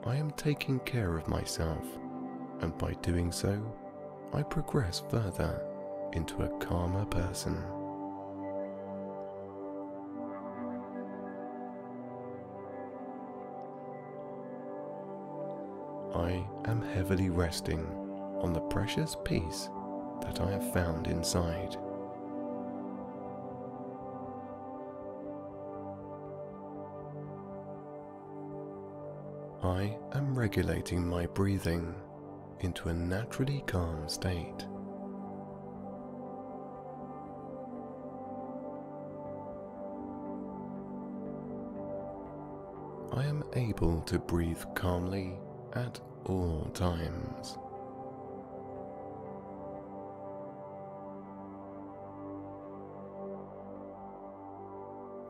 I 0.05 0.15
am 0.15 0.31
taking 0.31 0.79
care 0.79 1.17
of 1.17 1.27
myself, 1.27 1.85
and 2.61 2.77
by 2.77 2.93
doing 3.01 3.31
so, 3.31 3.59
I 4.33 4.43
progress 4.43 5.03
further 5.09 5.61
into 6.13 6.43
a 6.43 6.59
calmer 6.59 7.05
person. 7.05 7.57
I 16.13 16.45
am 16.69 16.81
heavily 16.93 17.29
resting 17.29 17.85
on 18.41 18.53
the 18.53 18.59
precious 18.59 19.15
peace 19.23 19.69
that 20.21 20.39
I 20.41 20.51
have 20.51 20.73
found 20.73 21.07
inside. 21.07 21.75
I 29.63 29.97
am 30.13 30.37
regulating 30.37 31.07
my 31.07 31.27
breathing 31.27 31.95
into 32.63 32.89
a 32.89 32.93
naturally 32.93 33.63
calm 33.67 34.07
state. 34.07 34.65
I 43.13 43.25
am 43.25 43.43
able 43.53 44.01
to 44.01 44.19
breathe 44.19 44.63
calmly 44.73 45.37
at 45.73 45.99
all 46.25 46.69
times. 46.73 47.57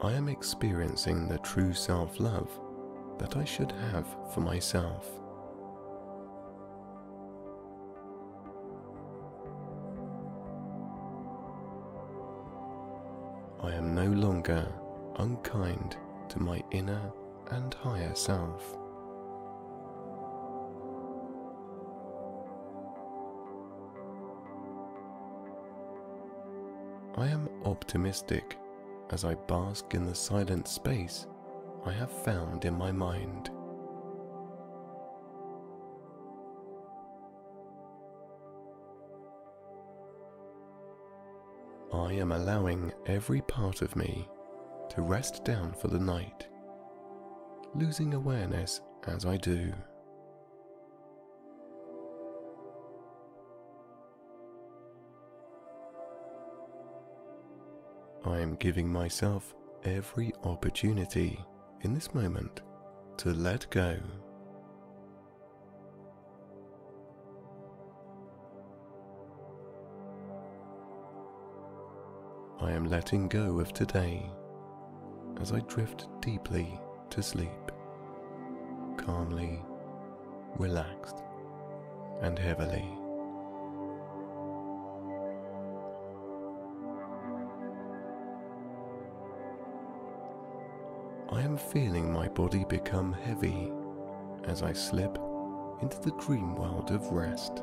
I 0.04 0.14
am 0.14 0.30
experiencing 0.30 1.28
the 1.28 1.38
true 1.40 1.74
self 1.74 2.20
love 2.20 2.50
that 3.20 3.38
I 3.38 3.46
should 3.46 3.72
have 3.72 4.08
for 4.34 4.42
myself. 4.42 5.08
Longer 14.42 14.74
unkind 15.18 15.98
to 16.28 16.40
my 16.42 16.64
inner 16.72 17.12
and 17.52 17.76
higher 17.76 18.16
self. 18.16 18.76
I 27.16 27.28
am 27.28 27.50
optimistic 27.66 28.58
as 29.12 29.26
I 29.26 29.36
bask 29.36 29.94
in 29.94 30.06
the 30.06 30.16
silent 30.16 30.68
space 30.68 31.28
I 31.86 31.92
have 31.92 32.12
found 32.12 32.66
in 32.66 32.74
my 32.74 32.92
mind. 32.92 33.52
I 42.02 42.14
am 42.14 42.32
allowing 42.32 42.92
every 43.06 43.42
part 43.42 43.84
of 43.84 43.96
me 43.96 44.28
to 44.90 45.04
rest 45.04 45.46
down 45.46 45.74
for 45.74 45.88
the 45.88 46.00
night, 46.00 46.48
losing 47.76 48.16
awareness 48.16 48.82
as 49.06 49.24
I 49.24 49.38
do. 49.38 49.72
I 58.26 58.40
am 58.40 58.56
giving 58.56 58.92
myself 58.92 59.54
every 59.84 60.34
opportunity 60.44 61.40
in 61.82 61.94
this 61.94 62.16
moment 62.16 62.62
to 63.18 63.30
let 63.30 63.70
go. 63.70 63.98
Am 72.82 72.90
letting 72.90 73.28
go 73.28 73.60
of 73.60 73.72
today 73.74 74.28
as 75.40 75.52
I 75.52 75.60
drift 75.60 76.08
deeply 76.20 76.80
to 77.12 77.22
sleep, 77.22 77.72
calmly, 78.98 79.62
relaxed, 80.58 81.18
and 82.22 82.40
heavily. 82.40 82.90
I 91.32 91.42
am 91.42 91.58
feeling 91.58 92.12
my 92.12 92.30
body 92.30 92.66
become 92.68 93.14
heavy 93.14 93.72
as 94.46 94.64
I 94.64 94.74
slip 94.74 95.20
into 95.84 96.00
the 96.00 96.16
dream 96.20 96.56
world 96.56 96.90
of 96.90 97.06
rest. 97.12 97.62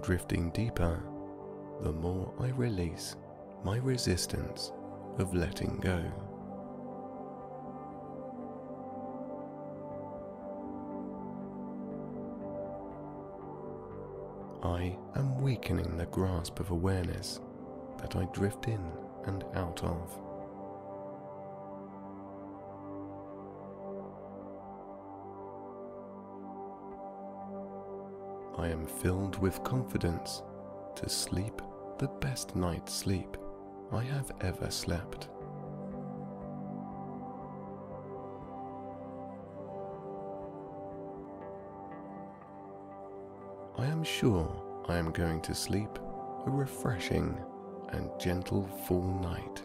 Drifting 0.00 0.50
deeper 0.50 1.02
the 1.82 1.92
more 1.92 2.32
I 2.38 2.48
release 2.48 3.16
my 3.64 3.76
resistance 3.78 4.72
of 5.18 5.34
letting 5.34 5.78
go. 5.80 6.02
I 14.62 14.96
am 15.16 15.40
weakening 15.40 15.96
the 15.96 16.06
grasp 16.06 16.60
of 16.60 16.70
awareness 16.70 17.40
that 17.98 18.16
I 18.16 18.24
drift 18.32 18.68
in 18.68 18.80
and 19.24 19.44
out 19.54 19.82
of. 19.82 20.29
I 28.58 28.68
am 28.68 28.86
filled 28.86 29.38
with 29.38 29.62
confidence 29.64 30.42
to 30.96 31.08
sleep 31.08 31.62
the 31.98 32.08
best 32.20 32.56
night's 32.56 32.92
sleep 32.92 33.36
I 33.92 34.02
have 34.02 34.32
ever 34.40 34.70
slept. 34.70 35.28
I 43.78 43.86
am 43.86 44.04
sure 44.04 44.50
I 44.88 44.96
am 44.96 45.10
going 45.10 45.40
to 45.42 45.54
sleep 45.54 45.98
a 46.46 46.50
refreshing 46.50 47.38
and 47.90 48.10
gentle 48.18 48.66
full 48.86 49.18
night. 49.20 49.62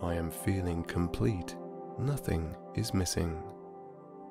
I 0.00 0.14
am 0.14 0.30
feeling 0.30 0.84
complete, 0.84 1.56
nothing 1.98 2.54
is 2.76 2.94
missing, 2.94 3.42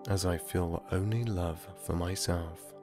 as 0.08 0.26
I 0.26 0.38
feel 0.38 0.84
only 0.92 1.26
love 1.26 1.68
for 1.84 1.94
myself. 1.94 2.74